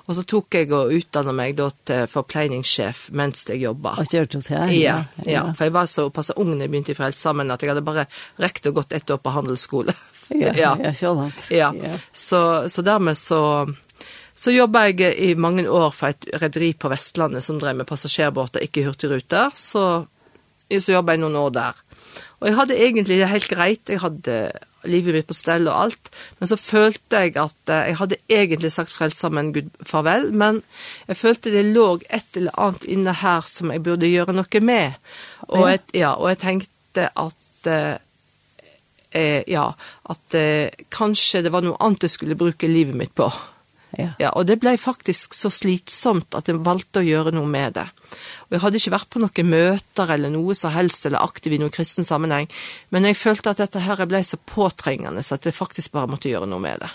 og 0.06 0.14
så 0.14 0.22
tok 0.28 0.54
jeg 0.54 0.70
og 0.76 0.92
utdannet 0.94 1.34
meg 1.34 1.56
da 1.58 1.70
til 1.88 2.04
forpleiningssjef 2.10 3.08
mens 3.16 3.46
jeg 3.48 3.64
jobbet. 3.64 4.02
Og 4.02 4.12
gjør 4.14 4.28
du 4.30 4.38
det? 4.38 4.60
Ja, 4.76 5.00
ja, 5.24 5.30
ja, 5.32 5.46
for 5.56 5.66
jeg 5.66 5.74
var 5.74 5.88
så 5.90 6.06
pass 6.14 6.30
ung 6.36 6.52
når 6.52 6.66
jeg 6.66 6.74
begynte 6.74 6.94
i 6.94 6.98
frelse 6.98 7.26
samman 7.26 7.50
at 7.54 7.64
jeg 7.64 7.72
hadde 7.72 7.86
bare 7.86 8.06
rekt 8.42 8.68
og 8.70 8.78
gått 8.82 8.94
ett 8.94 9.10
år 9.10 9.18
på 9.24 9.34
handelsskole. 9.34 9.96
ja, 10.30 10.52
ja, 10.62 10.76
ja, 10.78 10.92
ja. 11.50 11.72
ja. 11.74 11.96
Så, 12.12 12.40
så 12.70 12.86
dermed 12.86 13.18
så 13.18 13.40
Så 14.36 14.52
jobbet 14.52 15.00
jeg 15.00 15.16
i 15.16 15.32
mange 15.34 15.64
år 15.64 15.94
for 15.96 16.12
et 16.12 16.28
rederi 16.42 16.74
på 16.76 16.90
Vestlandet 16.92 17.44
som 17.44 17.56
drev 17.60 17.78
med 17.78 17.88
passasjerbåter, 17.88 18.66
ikke 18.66 18.84
hurtigruter. 18.84 19.54
Så, 19.56 20.04
så 20.68 20.92
jobbet 20.92 21.16
jeg 21.16 21.24
noen 21.24 21.40
år 21.40 21.54
der. 21.56 21.82
Og 22.40 22.50
jeg 22.50 22.56
hadde 22.58 22.80
egentlig 22.84 23.20
det 23.20 23.30
helt 23.30 23.48
greit. 23.48 23.88
Jeg 23.88 24.02
hadde 24.02 24.36
livet 24.86 25.16
mitt 25.16 25.28
på 25.28 25.36
stell 25.36 25.66
og 25.70 25.78
alt. 25.86 26.10
Men 26.38 26.50
så 26.50 26.58
følte 26.60 27.22
jeg 27.24 27.36
at 27.40 27.72
jeg 27.72 27.98
hadde 28.00 28.20
egentlig 28.32 28.72
sagt 28.74 28.92
frelsa, 28.92 29.30
men 29.32 29.52
Gud 29.56 29.72
farvel. 29.88 30.28
Men 30.36 30.60
jeg 31.08 31.20
følte 31.20 31.54
det 31.54 31.64
lå 31.70 31.88
et 32.06 32.38
eller 32.38 32.56
annet 32.60 32.84
inne 32.92 33.16
her 33.22 33.48
som 33.48 33.72
jeg 33.72 33.84
burde 33.86 34.10
gjøre 34.10 34.36
noe 34.36 34.62
med. 34.62 35.00
Og 35.48 35.68
jeg, 35.70 35.84
ja, 36.02 36.14
og 36.14 36.28
jeg 36.34 36.42
tenkte 36.44 37.08
at 37.08 37.72
eh, 37.72 39.42
ja, 39.48 39.66
at 40.12 40.38
eh, 40.38 40.86
kanskje 40.92 41.46
det 41.46 41.52
var 41.54 41.64
noe 41.64 41.80
annet 41.80 42.04
jeg 42.04 42.18
skulle 42.18 42.38
bruke 42.38 42.70
livet 42.70 42.96
mitt 42.98 43.16
på. 43.16 43.30
Ja. 43.96 44.10
ja, 44.20 44.30
og 44.36 44.44
det 44.48 44.58
ble 44.60 44.74
faktisk 44.76 45.34
så 45.36 45.48
slitsomt 45.52 46.36
at 46.36 46.50
jeg 46.50 46.60
valgte 46.64 47.00
å 47.00 47.06
gjøre 47.06 47.32
noe 47.32 47.48
med 47.48 47.78
det. 47.78 47.86
Og 48.46 48.56
jeg 48.56 48.62
hadde 48.62 48.80
ikke 48.80 48.92
vært 48.92 49.08
på 49.14 49.22
noen 49.22 49.48
møter 49.48 50.12
eller 50.12 50.32
noe 50.34 50.56
så 50.58 50.70
helst, 50.74 51.06
eller 51.08 51.24
aktiv 51.24 51.56
i 51.56 51.60
noen 51.62 51.72
kristen 51.72 52.06
sammenheng, 52.06 52.50
men 52.92 53.08
jeg 53.08 53.18
følte 53.18 53.54
at 53.54 53.62
dette 53.64 53.82
her 53.86 54.04
ble 54.08 54.20
så 54.26 54.38
påtrengende, 54.38 55.24
så 55.24 55.38
at 55.38 55.48
jeg 55.48 55.56
faktisk 55.56 55.96
bare 55.96 56.12
måtte 56.12 56.30
gjøre 56.30 56.48
noe 56.50 56.62
med 56.62 56.84
det. 56.84 56.92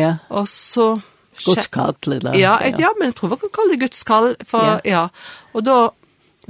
Ja. 0.00 0.16
Og 0.32 0.48
så... 0.48 0.94
Guds 1.40 1.70
kall, 1.72 1.94
eller? 2.10 2.34
Ja, 2.36 2.58
et, 2.60 2.76
ja, 2.82 2.90
men 2.98 3.08
jeg 3.08 3.16
tror 3.16 3.32
jeg 3.32 3.40
kan 3.44 3.52
kalle 3.54 3.72
det 3.72 3.80
Guds 3.84 4.02
kall, 4.04 4.34
for, 4.48 4.66
ja. 4.66 4.80
ja. 4.84 5.04
Og 5.56 5.64
da 5.64 5.78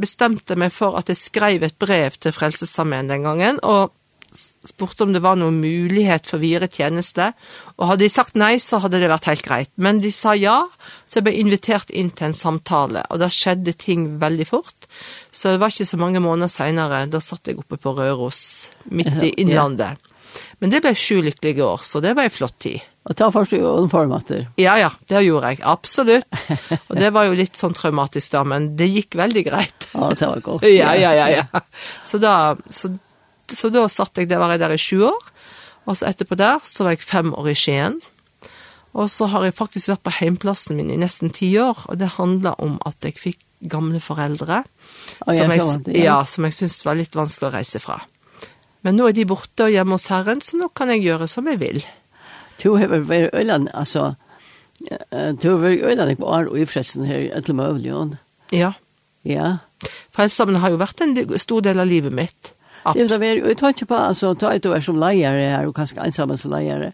bestemte 0.00 0.54
jeg 0.54 0.62
meg 0.62 0.72
for 0.74 0.96
at 0.98 1.10
jeg 1.10 1.18
skrev 1.20 1.66
et 1.66 1.76
brev 1.78 2.16
til 2.18 2.34
Frelsesarmeen 2.34 3.10
den 3.10 3.26
gangen, 3.26 3.60
og 3.66 3.92
spurte 4.32 5.04
om 5.04 5.14
det 5.14 5.22
var 5.24 5.38
noen 5.40 5.58
mulighet 5.62 6.28
for 6.30 6.42
videre 6.42 6.68
tjeneste, 6.70 7.30
og 7.76 7.92
hadde 7.92 8.04
de 8.04 8.10
sagt 8.12 8.38
nei, 8.38 8.54
så 8.62 8.80
hadde 8.82 9.00
det 9.02 9.10
vært 9.10 9.28
helt 9.30 9.46
greit. 9.46 9.72
Men 9.80 10.02
de 10.02 10.12
sa 10.14 10.36
ja, 10.38 10.62
så 11.06 11.18
jeg 11.18 11.28
ble 11.28 11.34
invitert 11.40 11.90
inn 11.90 12.12
til 12.14 12.30
en 12.30 12.36
samtale, 12.36 13.04
og 13.10 13.22
da 13.22 13.30
skjedde 13.32 13.74
ting 13.78 14.06
veldig 14.22 14.46
fort. 14.48 14.88
Så 15.32 15.54
det 15.54 15.62
var 15.62 15.74
ikke 15.74 15.88
så 15.88 16.00
mange 16.00 16.22
måneder 16.22 16.52
senere, 16.52 17.06
da 17.10 17.22
satt 17.24 17.50
jeg 17.50 17.60
oppe 17.60 17.80
på 17.80 17.96
Røros, 17.98 18.42
midt 18.90 19.18
i 19.26 19.34
innlandet. 19.42 19.98
Men 20.60 20.70
det 20.70 20.82
ble 20.84 20.92
sju 20.94 21.18
lykkelige 21.24 21.64
år, 21.66 21.82
så 21.82 22.02
det 22.04 22.14
var 22.14 22.28
en 22.28 22.34
flott 22.34 22.58
tid. 22.62 22.84
Og 23.08 23.16
ta 23.16 23.30
først 23.32 23.54
i 23.56 23.60
uniformater. 23.64 24.44
Ja, 24.60 24.76
ja, 24.78 24.90
det 25.08 25.22
gjorde 25.24 25.54
jeg, 25.54 25.62
absolutt. 25.66 26.40
Og 26.90 26.98
det 27.00 27.08
var 27.16 27.26
jo 27.26 27.38
litt 27.38 27.56
sånn 27.58 27.74
traumatisk 27.74 28.36
da, 28.36 28.44
men 28.46 28.74
det 28.78 28.90
gikk 28.92 29.16
veldig 29.18 29.44
greit. 29.48 29.88
Ja, 29.94 30.10
det 30.12 30.28
var 30.28 30.42
godt. 30.44 30.66
Ja, 30.68 30.92
ja, 31.00 31.14
ja. 31.16 31.30
ja. 31.40 31.62
Så, 32.06 32.20
da, 32.22 32.34
så 32.68 32.92
så 33.56 33.70
da 33.72 33.86
satt 33.90 34.18
jeg 34.18 34.30
der, 34.30 34.40
var 34.42 34.54
jeg 34.54 34.62
der 34.62 34.74
i 34.74 34.80
sju 34.80 35.04
år. 35.08 35.28
Og 35.88 35.98
så 35.98 36.10
etterpå 36.10 36.36
der, 36.38 36.60
så 36.66 36.86
var 36.86 36.94
jeg 36.94 37.04
fem 37.06 37.32
år 37.34 37.50
i 37.52 37.56
Skien. 37.58 37.98
Og 38.92 39.06
så 39.10 39.28
har 39.30 39.44
jeg 39.46 39.56
faktisk 39.58 39.92
vært 39.92 40.06
på 40.06 40.16
heimplassen 40.18 40.78
min 40.78 40.90
i 40.90 40.98
nesten 40.98 41.30
ti 41.34 41.52
år, 41.62 41.86
og 41.86 42.00
det 42.00 42.16
handler 42.16 42.58
om 42.62 42.78
at 42.86 42.98
jeg 43.06 43.18
fikk 43.20 43.44
gamle 43.70 44.00
foreldre, 44.02 44.62
oh, 45.26 45.34
som 45.36 45.52
jeg, 45.52 45.62
jeg 45.92 46.06
ja, 46.06 46.16
som 46.26 46.46
jeg 46.48 46.56
syntes 46.56 46.80
var 46.86 46.96
litt 46.98 47.14
vanskelig 47.14 47.50
å 47.50 47.54
reise 47.54 47.80
fra. 47.82 48.00
Men 48.86 48.96
nå 48.96 49.10
er 49.10 49.14
de 49.14 49.26
borte 49.28 49.66
og 49.66 49.74
hjemme 49.74 49.98
hos 49.98 50.08
Herren, 50.10 50.40
så 50.42 50.58
nå 50.58 50.70
kan 50.74 50.90
jeg 50.90 51.04
gjøre 51.04 51.28
som 51.30 51.48
jeg 51.50 51.60
vil. 51.60 51.82
Du 52.60 52.72
har 52.80 52.90
vært 52.90 53.36
øyland, 53.36 53.68
altså, 53.76 54.14
du 54.80 55.46
har 55.46 55.60
vært 55.60 55.84
øyland 55.92 56.16
på 56.18 56.30
år 56.32 56.48
og 56.50 56.58
i 56.58 56.66
fresten 56.68 57.06
her, 57.08 57.28
etter 57.36 57.56
med 57.56 57.76
øvligånd. 57.76 58.16
Ja. 58.56 58.72
Ja. 59.28 59.58
Frelsesdagen 60.16 60.58
har 60.62 60.72
jo 60.72 60.80
vært 60.80 61.04
en 61.04 61.14
stor 61.40 61.62
del 61.64 61.80
av 61.80 61.88
livet 61.88 62.16
mitt. 62.16 62.54
Det 62.94 63.18
vill 63.18 63.42
vara 63.42 63.48
jag 63.48 63.58
tar 63.58 63.68
inte 63.68 63.86
på 63.86 63.94
alltså 63.94 64.34
ta 64.34 64.52
ett 64.52 64.66
år 64.66 64.80
som 64.80 64.98
lejare 64.98 65.42
här 65.42 65.66
och 65.66 65.76
kanske 65.76 66.00
ensam 66.00 66.38
som 66.38 66.50
lejare. 66.50 66.92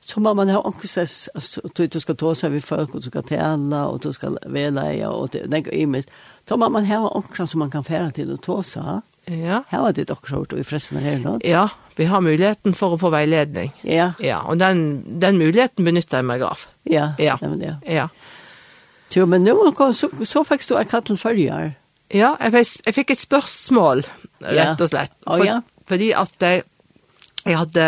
Så 0.00 0.20
man 0.20 0.36
man 0.36 0.48
har 0.48 0.66
också 0.66 1.00
att 1.00 1.90
du 1.92 2.00
ska 2.00 2.14
ta 2.14 2.34
sig 2.34 2.50
vid 2.50 2.64
folk 2.64 2.94
och 2.94 3.00
du 3.00 3.10
ska 3.10 3.22
tälla 3.22 3.86
och 3.86 4.00
du 4.00 4.12
ska 4.12 4.36
välja 4.46 5.10
och 5.10 5.28
det 5.28 5.48
tänker 5.48 5.74
i 5.74 5.86
mig. 5.86 6.04
Så 6.48 6.56
man 6.56 6.72
man 6.72 6.86
har 6.86 7.16
också 7.16 7.46
som 7.46 7.58
man 7.58 7.70
kan 7.70 7.84
färda 7.84 8.10
till 8.10 8.32
och 8.32 8.42
ta 8.42 8.62
sig. 8.62 8.82
Ja. 9.24 9.64
Här 9.68 9.82
var 9.82 9.92
det 9.92 10.10
också 10.10 10.34
gjort 10.34 10.52
och 10.52 10.58
i 10.58 10.64
förresten 10.64 10.98
här 10.98 11.18
då. 11.18 11.38
Ja, 11.42 11.68
vi 11.96 12.04
har 12.04 12.20
möjligheten 12.20 12.74
för 12.74 12.94
att 12.94 13.00
få 13.00 13.10
vägledning. 13.10 13.72
Ja. 13.82 14.12
Ja, 14.18 14.42
och 14.42 14.56
den 14.56 15.04
den 15.20 15.38
möjligheten 15.38 15.84
benyttar 15.84 16.18
jag 16.18 16.24
mig 16.24 16.42
av. 16.42 16.58
Ja. 16.82 17.12
Ja. 17.18 17.38
Ja. 17.40 17.92
ja. 17.92 18.08
Jo, 19.14 19.26
men 19.26 19.44
nu 19.44 19.54
kom 19.76 19.94
så 19.94 20.10
så 20.24 20.44
fick 20.44 20.68
du 20.68 20.76
en 20.76 20.84
kattel 20.84 21.18
dig. 21.22 21.79
Ja, 22.10 22.34
jeg, 22.42 22.66
jeg 22.86 22.96
fikk 22.96 23.12
et 23.14 23.22
spørsmål, 23.22 24.02
rett 24.42 24.80
og 24.82 24.90
slett. 24.90 25.12
Ja. 25.22 25.34
Oh, 25.34 25.44
ja. 25.44 25.58
For, 25.60 25.94
fordi 25.94 26.10
at 26.18 26.46
jeg, 26.46 26.64
jeg 27.44 27.58
hadde, 27.58 27.86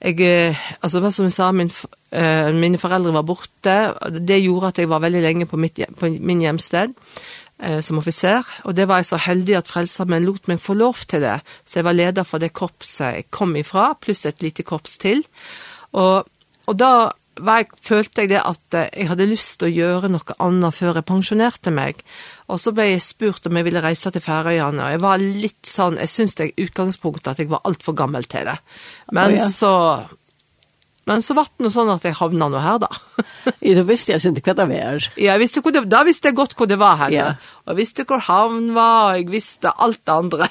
jeg, 0.00 0.54
altså 0.80 1.02
hva 1.04 1.10
som 1.12 1.28
jeg 1.28 1.36
sa, 1.36 1.50
min, 1.52 1.72
uh, 1.72 2.48
mine 2.56 2.80
foreldre 2.80 3.12
var 3.18 3.26
borte, 3.28 3.76
det 4.16 4.40
gjorde 4.42 4.72
at 4.72 4.80
jeg 4.80 4.90
var 4.92 5.04
veldig 5.04 5.22
lenge 5.24 5.50
på, 5.50 5.60
mitt, 5.60 5.82
på 5.98 6.12
min 6.16 6.42
hjemsted 6.46 6.96
uh, 6.96 7.78
som 7.84 8.00
offiser, 8.00 8.48
og 8.64 8.76
det 8.78 8.88
var 8.88 9.02
jeg 9.02 9.12
så 9.12 9.20
heldig 9.28 9.60
at 9.60 9.70
frelsesarmen 9.72 10.24
lot 10.24 10.48
meg 10.48 10.64
få 10.64 10.78
lov 10.78 11.04
til 11.08 11.24
det, 11.26 11.38
så 11.68 11.82
jeg 11.82 11.88
var 11.90 12.00
leder 12.00 12.28
for 12.28 12.40
det 12.40 12.54
korpset 12.56 13.20
jeg 13.20 13.30
kom 13.34 13.56
ifra, 13.60 13.90
pluss 14.00 14.24
et 14.28 14.40
lite 14.44 14.64
korps 14.64 14.96
til, 15.04 15.24
og, 15.92 16.24
og 16.64 16.80
da 16.80 16.92
var 17.44 17.62
jeg, 17.62 17.70
følte 17.84 18.24
jeg 18.24 18.32
det 18.32 18.40
at 18.42 18.76
jeg 18.78 19.08
hadde 19.10 19.28
lyst 19.30 19.58
til 19.60 19.68
å 19.68 19.74
gjøre 19.74 20.10
noe 20.12 20.36
annet 20.44 20.76
før 20.76 21.00
jeg 21.00 21.08
pensjonerte 21.08 21.72
meg. 21.74 22.02
Og 22.48 22.60
så 22.62 22.72
ble 22.76 22.90
jeg 22.90 23.04
spurt 23.04 23.48
om 23.48 23.58
jeg 23.58 23.68
ville 23.68 23.82
reise 23.84 24.12
til 24.14 24.24
Færøyene, 24.24 24.84
og 24.84 24.94
jeg 24.94 25.02
var 25.04 25.22
litt 25.22 25.68
sånn, 25.68 25.98
jeg 26.00 26.12
synes 26.12 26.38
det 26.38 26.48
er 26.48 26.64
utgangspunktet 26.66 27.32
at 27.34 27.42
jeg 27.42 27.52
var 27.52 27.64
alt 27.68 27.84
for 27.84 27.98
gammel 27.98 28.26
til 28.30 28.48
det. 28.48 28.56
Men 29.12 29.36
oh, 29.36 29.40
ja. 29.40 29.50
så 29.52 29.74
Men 31.08 31.22
så 31.24 31.34
vart 31.38 31.54
det 31.56 31.70
sånn 31.72 31.88
at 31.88 32.04
jeg 32.04 32.18
havna 32.18 32.50
nå 32.52 32.60
her 32.60 32.80
da. 32.82 32.90
ja, 33.64 33.74
da 33.78 33.84
visste 33.88 34.12
jeg 34.12 34.34
ikke 34.36 34.52
hva 34.52 34.56
det 34.58 34.66
var. 34.74 35.06
Ja, 35.16 35.30
jeg 35.32 35.40
visste 35.40 35.62
det, 35.72 35.84
da 35.88 36.02
visste 36.04 36.28
jeg 36.28 36.36
godt 36.36 36.52
hva 36.58 36.68
det 36.68 36.76
var 36.80 36.98
her. 37.00 37.14
Ja. 37.14 37.28
Og 37.64 37.72
jeg 37.72 37.80
visste 37.80 38.04
hvor 38.08 38.20
havn 38.26 38.74
var, 38.76 39.14
og 39.14 39.22
jeg 39.22 39.30
visste 39.32 39.72
alt 39.72 40.02
det 40.04 40.14
andre. 40.14 40.50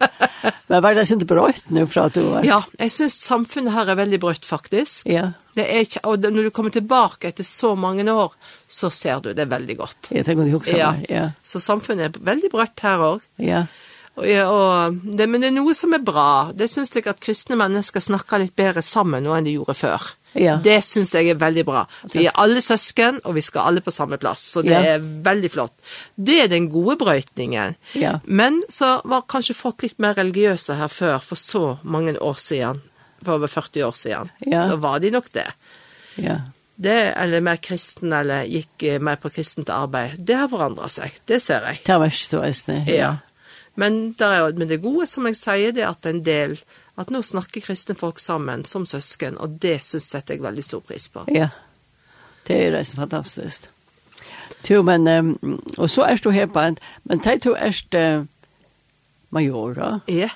Men 0.70 0.84
var 0.84 0.94
det 0.94 1.08
ikke 1.08 1.28
brøyt 1.32 1.66
nå 1.74 1.86
fra 1.90 2.06
at 2.06 2.14
du 2.14 2.22
var? 2.28 2.46
Ja, 2.46 2.60
jeg 2.78 2.94
synes 2.94 3.18
samfunnet 3.24 3.74
her 3.74 3.90
er 3.90 3.98
veldig 3.98 4.22
brøyt 4.22 4.46
faktisk. 4.46 5.08
Ja. 5.10 5.32
Det 5.58 5.66
er 5.66 5.82
ikke, 5.82 6.04
og 6.06 6.22
når 6.22 6.46
du 6.46 6.52
kommer 6.54 6.70
tilbake 6.70 7.32
etter 7.32 7.46
så 7.46 7.72
mange 7.74 8.06
år, 8.06 8.36
så 8.70 8.92
ser 8.94 9.24
du 9.24 9.32
det 9.34 9.48
veldig 9.50 9.78
godt. 9.80 10.12
Jeg 10.14 10.28
tenker 10.28 10.46
det 10.46 10.54
også. 10.60 10.78
Ja. 10.78 10.92
ja. 11.10 11.26
Så 11.42 11.58
samfunnet 11.64 12.06
er 12.06 12.26
veldig 12.30 12.52
brøyt 12.54 12.86
her 12.86 13.02
også. 13.10 13.26
Ja. 13.42 13.66
Ja 13.66 13.66
og 14.18 14.98
det, 15.02 15.26
men 15.30 15.42
det 15.42 15.50
er 15.50 15.56
noe 15.56 15.74
som 15.76 15.94
er 15.96 16.02
bra. 16.04 16.50
Det 16.56 16.68
synes 16.70 16.92
jeg 16.94 17.06
at 17.10 17.20
kristne 17.22 17.58
mennesker 17.58 18.02
snakker 18.02 18.42
litt 18.42 18.56
bedre 18.58 18.82
sammen 18.84 19.24
nå 19.24 19.36
enn 19.36 19.46
de 19.48 19.54
gjorde 19.58 19.76
før. 19.78 20.08
Ja. 20.38 20.58
Det 20.62 20.76
synes 20.84 21.10
jeg 21.14 21.30
er 21.32 21.38
veldig 21.40 21.64
bra. 21.66 21.84
Vi 22.12 22.26
er 22.28 22.36
alle 22.38 22.60
søsken, 22.62 23.22
og 23.24 23.38
vi 23.38 23.42
skal 23.42 23.70
alle 23.70 23.82
på 23.82 23.94
samme 23.94 24.18
plass, 24.20 24.44
så 24.52 24.62
det 24.66 24.74
ja. 24.74 24.82
er 24.94 25.06
veldig 25.24 25.50
flott. 25.50 25.74
Det 26.14 26.36
er 26.44 26.52
den 26.52 26.68
gode 26.72 26.98
brøytningen. 27.00 27.78
Ja. 27.98 28.18
Men 28.24 28.60
så 28.72 28.98
var 29.08 29.26
kanskje 29.30 29.56
folk 29.58 29.82
litt 29.86 29.98
mer 30.02 30.18
religiøse 30.18 30.76
her 30.78 30.92
før, 30.92 31.18
for 31.24 31.40
så 31.40 31.64
mange 31.82 32.18
år 32.20 32.38
siden, 32.42 32.84
for 33.24 33.38
over 33.40 33.50
40 33.50 33.88
år 33.88 33.98
siden, 33.98 34.30
ja. 34.46 34.68
så 34.68 34.78
var 34.78 35.02
de 35.02 35.14
nok 35.14 35.32
det. 35.34 35.48
Ja 36.20 36.42
det 36.78 37.12
eller 37.18 37.42
mer 37.42 37.58
kristen 37.58 38.12
eller 38.14 38.44
gikk 38.46 38.84
mer 39.02 39.18
på 39.18 39.32
kristent 39.34 39.70
arbeid. 39.74 40.14
Det 40.22 40.36
har 40.38 40.50
forandret 40.50 40.94
seg, 40.94 41.16
det 41.26 41.40
ser 41.42 41.64
jeg. 41.66 41.80
Det 41.82 41.90
har 41.90 42.04
vært 42.04 42.20
så 42.22 42.42
østene. 42.46 42.84
Ja. 42.86 42.98
ja. 43.00 43.08
Men 43.78 44.12
det 44.18 44.26
er, 44.26 44.52
men 44.58 44.68
det 44.70 44.80
gode, 44.82 45.06
som 45.06 45.26
jeg 45.28 45.38
sier, 45.38 45.72
det 45.74 45.84
er 45.84 45.92
at 45.92 46.06
en 46.10 46.24
del, 46.26 46.56
at 46.98 47.12
nå 47.14 47.22
snakker 47.22 47.62
kristne 47.62 47.94
folk 47.98 48.18
sammen 48.18 48.64
som 48.66 48.86
søsken, 48.90 49.38
og 49.38 49.60
det 49.62 49.78
synes 49.86 50.10
jeg 50.14 50.26
er 50.34 50.42
veldig 50.42 50.64
stor 50.66 50.82
pris 50.82 51.06
på. 51.14 51.28
Ja, 51.30 51.52
det 52.48 52.56
er 52.64 52.74
resten 52.74 52.98
fantastisk. 52.98 53.70
Jo, 54.66 54.82
men, 54.82 55.06
um, 55.06 55.60
og 55.78 55.86
så 55.90 56.08
er 56.08 56.18
du 56.18 56.32
her 56.34 56.48
på 56.50 56.60
en, 56.60 56.78
men 57.06 57.22
det 57.22 57.38
du 57.44 57.52
er 57.54 57.76
uh, 57.94 58.26
majora. 59.30 60.00
Ja. 60.10 60.32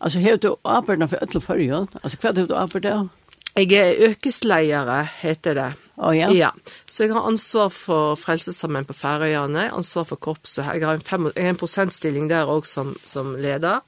Altså, 0.00 0.20
har 0.24 0.40
du 0.40 0.54
arbeidene 0.64 1.08
for 1.08 1.20
ødel 1.22 1.40
forrige? 1.40 1.86
Altså, 2.02 2.18
hva 2.20 2.32
har 2.32 2.46
du 2.46 2.54
arbeidene? 2.56 3.08
Jeg 3.54 3.72
er 3.72 4.08
økesleiere, 4.08 5.04
heter 5.20 5.54
det. 5.54 5.72
Å 5.94 6.08
oh, 6.08 6.14
ja? 6.16 6.28
Ja. 6.34 6.50
Så 6.90 7.04
jeg 7.04 7.14
har 7.14 7.26
ansvar 7.28 7.68
for 7.70 8.16
frelsessammen 8.18 8.86
på 8.88 8.96
Færøyene, 8.98 9.68
ansvar 9.76 10.08
for 10.08 10.18
korpset. 10.18 10.64
Jeg 10.66 10.82
har 10.82 10.98
en, 10.98 11.04
fem, 11.06 11.28
en 11.30 11.58
prosentstilling 11.60 12.26
der 12.32 12.50
også 12.50 12.80
som, 12.80 12.94
som 13.06 13.34
leder. 13.38 13.84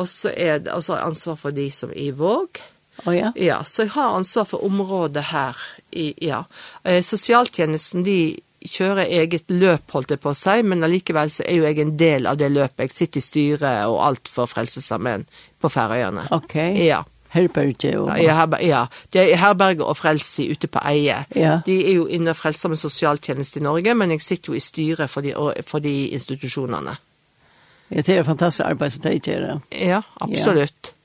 Og 0.00 0.08
så 0.08 0.32
er 0.32 0.62
det 0.64 0.72
også 0.72 0.96
ansvar 0.96 1.36
for 1.40 1.52
de 1.52 1.68
som 1.72 1.92
er 1.92 2.06
i 2.06 2.14
Våg. 2.16 2.62
Å 3.02 3.04
oh, 3.04 3.12
ja? 3.16 3.32
Ja, 3.36 3.60
så 3.68 3.84
jeg 3.84 3.92
har 3.98 4.16
ansvar 4.16 4.48
for 4.48 4.64
området 4.64 5.26
her. 5.32 5.60
I, 5.92 6.14
ja. 6.24 6.44
Eh, 6.88 7.02
sosialtjenesten, 7.04 8.04
de 8.06 8.18
kjører 8.68 9.10
eget 9.10 9.50
løp, 9.52 9.90
holdt 9.92 10.14
det 10.14 10.20
på 10.22 10.32
seg, 10.38 10.64
men 10.64 10.84
allikevel 10.86 11.32
så 11.34 11.44
er 11.44 11.58
jo 11.58 11.66
jeg 11.66 11.80
en 11.82 11.96
del 12.00 12.28
av 12.30 12.38
det 12.40 12.52
løpet. 12.52 12.86
Jeg 12.86 12.96
sitter 12.96 13.20
i 13.20 13.26
styret 13.26 13.88
og 13.90 13.98
alt 14.06 14.30
for 14.32 14.48
frelsessammen 14.48 15.26
på 15.60 15.72
Færøyene. 15.72 16.28
Ok. 16.32 16.56
Ja 16.80 17.02
herberge 17.32 17.94
og... 17.98 18.10
Ja, 18.20 18.36
herber, 18.36 18.60
ja. 18.64 18.84
det 19.12 19.22
er 19.24 19.40
herberge 19.40 19.84
og 19.84 19.96
frelse 19.96 20.46
ute 20.50 20.68
på 20.68 20.82
eie. 20.88 21.24
Ja. 21.36 21.58
De 21.66 21.78
er 21.86 21.96
jo 21.96 22.06
inne 22.06 22.34
og 22.34 22.38
frelser 22.38 22.72
med 22.72 22.80
sosialtjeneste 22.80 23.60
i 23.60 23.64
Norge, 23.64 23.94
men 23.94 24.14
jeg 24.14 24.22
sitter 24.22 24.52
jo 24.52 24.58
i 24.58 24.62
styret 24.62 25.10
for 25.10 25.24
de, 25.24 25.34
for 25.66 25.84
de 25.84 25.94
institusjonene. 26.12 26.96
Ja, 27.92 28.00
det 28.00 28.16
er 28.16 28.22
fantastisk 28.24 28.66
arbeid 28.66 28.94
som 28.94 29.04
de 29.04 29.18
gjør. 29.18 29.60
Ja, 29.72 30.02
absolutt. 30.20 30.92
Ja. 30.92 30.98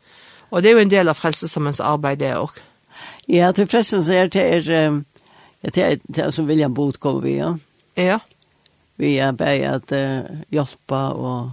Og 0.50 0.63
det 0.63 0.70
er 0.70 0.78
jo 0.78 0.86
en 0.86 0.92
del 0.92 1.12
av 1.12 1.20
frelsesammens 1.20 1.82
arbeid 1.84 2.22
det 2.24 2.36
også. 2.36 2.63
Ja, 3.28 3.52
til 3.52 3.68
forresten 3.68 4.04
så 4.04 4.13
er 4.13 4.30
det 4.32 4.44
er, 4.44 5.02
ja, 5.63 5.70
det 5.76 5.84
er, 5.84 5.98
det 6.08 6.24
er 6.24 6.32
som 6.32 6.48
William 6.48 6.74
Booth 6.74 7.00
kommer 7.04 7.22
vi, 7.22 7.36
ja. 7.42 7.58
Ja. 7.98 8.20
Vi 8.96 9.20
är 9.20 9.32
bare 9.32 9.70
at 9.76 9.92
uh, 9.92 10.38
hjelpe 10.50 11.02
og 11.13 11.52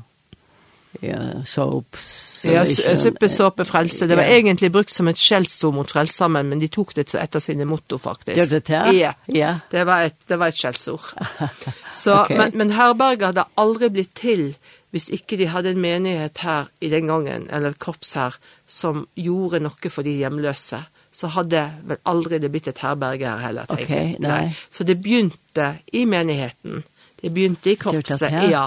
ja, 1.05 1.21
soaps. 1.49 2.09
Ja, 2.49 2.64
suppesoppe 2.97 3.64
frelse. 3.64 4.09
Det 4.11 4.17
var 4.19 4.29
ja. 4.29 4.37
egentlig 4.38 4.71
brukt 4.73 4.93
som 4.93 5.09
et 5.09 5.21
skjellsord 5.21 5.77
mot 5.77 5.90
frelsammen, 5.90 6.49
men 6.51 6.62
de 6.62 6.69
tok 6.73 6.95
det 6.99 7.07
etter 7.21 7.43
sine 7.43 7.67
motto, 7.69 7.99
faktisk. 8.01 8.37
Gjør 8.38 8.53
det 8.57 8.62
til? 8.69 9.01
Ja, 9.01 9.12
ja. 9.33 9.55
Det, 9.73 9.85
var 9.88 10.09
et, 10.11 10.19
det 10.29 10.38
var 10.40 10.53
et 10.53 10.61
skjellsord. 10.61 11.12
Så, 12.05 12.25
okay. 12.25 12.38
men, 12.38 12.57
men 12.61 12.75
herberget 12.77 13.31
hadde 13.33 13.49
aldri 13.61 13.93
blitt 13.95 14.14
til 14.19 14.51
hvis 14.95 15.09
ikke 15.11 15.35
de 15.40 15.49
hadde 15.51 15.73
en 15.75 15.81
menighet 15.83 16.38
her 16.45 16.69
i 16.85 16.87
den 16.93 17.09
gangen, 17.11 17.49
eller 17.51 17.75
korps 17.83 18.12
her, 18.14 18.37
som 18.71 19.09
gjorde 19.19 19.59
noe 19.64 19.90
for 19.90 20.07
de 20.07 20.12
hjemløse 20.21 20.85
så 21.14 21.31
hadde 21.31 21.61
vel 21.87 22.01
aldri 22.11 22.40
det 22.43 22.51
blitt 22.51 22.69
et 22.73 22.81
herberge 22.83 23.29
her 23.29 23.43
heller, 23.47 23.69
tenker 23.71 23.87
jeg. 23.87 24.14
Okay, 24.17 24.23
nei. 24.25 24.38
nei. 24.49 24.64
Så 24.71 24.87
det 24.87 24.97
begynte 25.03 25.69
i 25.95 26.03
menigheten 26.11 26.83
Det 27.25 27.31
begynte 27.33 27.71
i 27.73 27.77
korpset, 27.81 28.35
ja. 28.53 28.67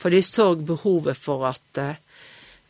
For 0.00 0.08
de 0.08 0.22
så 0.24 0.54
behovet 0.56 1.18
for 1.20 1.44
at, 1.44 1.80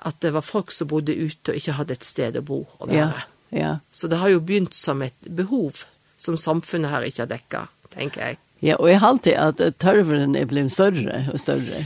at 0.02 0.16
det 0.24 0.32
var 0.34 0.42
folk 0.42 0.72
som 0.74 0.88
bodde 0.90 1.14
ute 1.14 1.52
og 1.52 1.60
ikke 1.60 1.76
hadde 1.76 1.94
et 1.94 2.06
sted 2.06 2.40
å 2.40 2.42
bo 2.42 2.64
og 2.66 2.88
være. 2.90 3.22
Ja, 3.52 3.60
ja. 3.60 3.68
Så 3.94 4.10
det 4.10 4.18
har 4.18 4.32
jo 4.32 4.40
begynt 4.42 4.74
som 4.74 5.04
et 5.06 5.14
behov 5.30 5.84
som 6.18 6.34
samfunnet 6.34 6.90
her 6.90 7.06
ikke 7.06 7.22
har 7.22 7.30
dekket, 7.30 7.76
tenker 7.94 8.24
jeg. 8.24 8.40
Ja, 8.66 8.80
og 8.80 8.90
jeg 8.90 8.98
har 8.98 9.14
alltid 9.14 9.38
at 9.38 9.78
tørveren 9.78 10.34
er 10.34 10.50
blitt 10.50 10.74
større 10.74 11.22
og 11.30 11.38
større. 11.38 11.84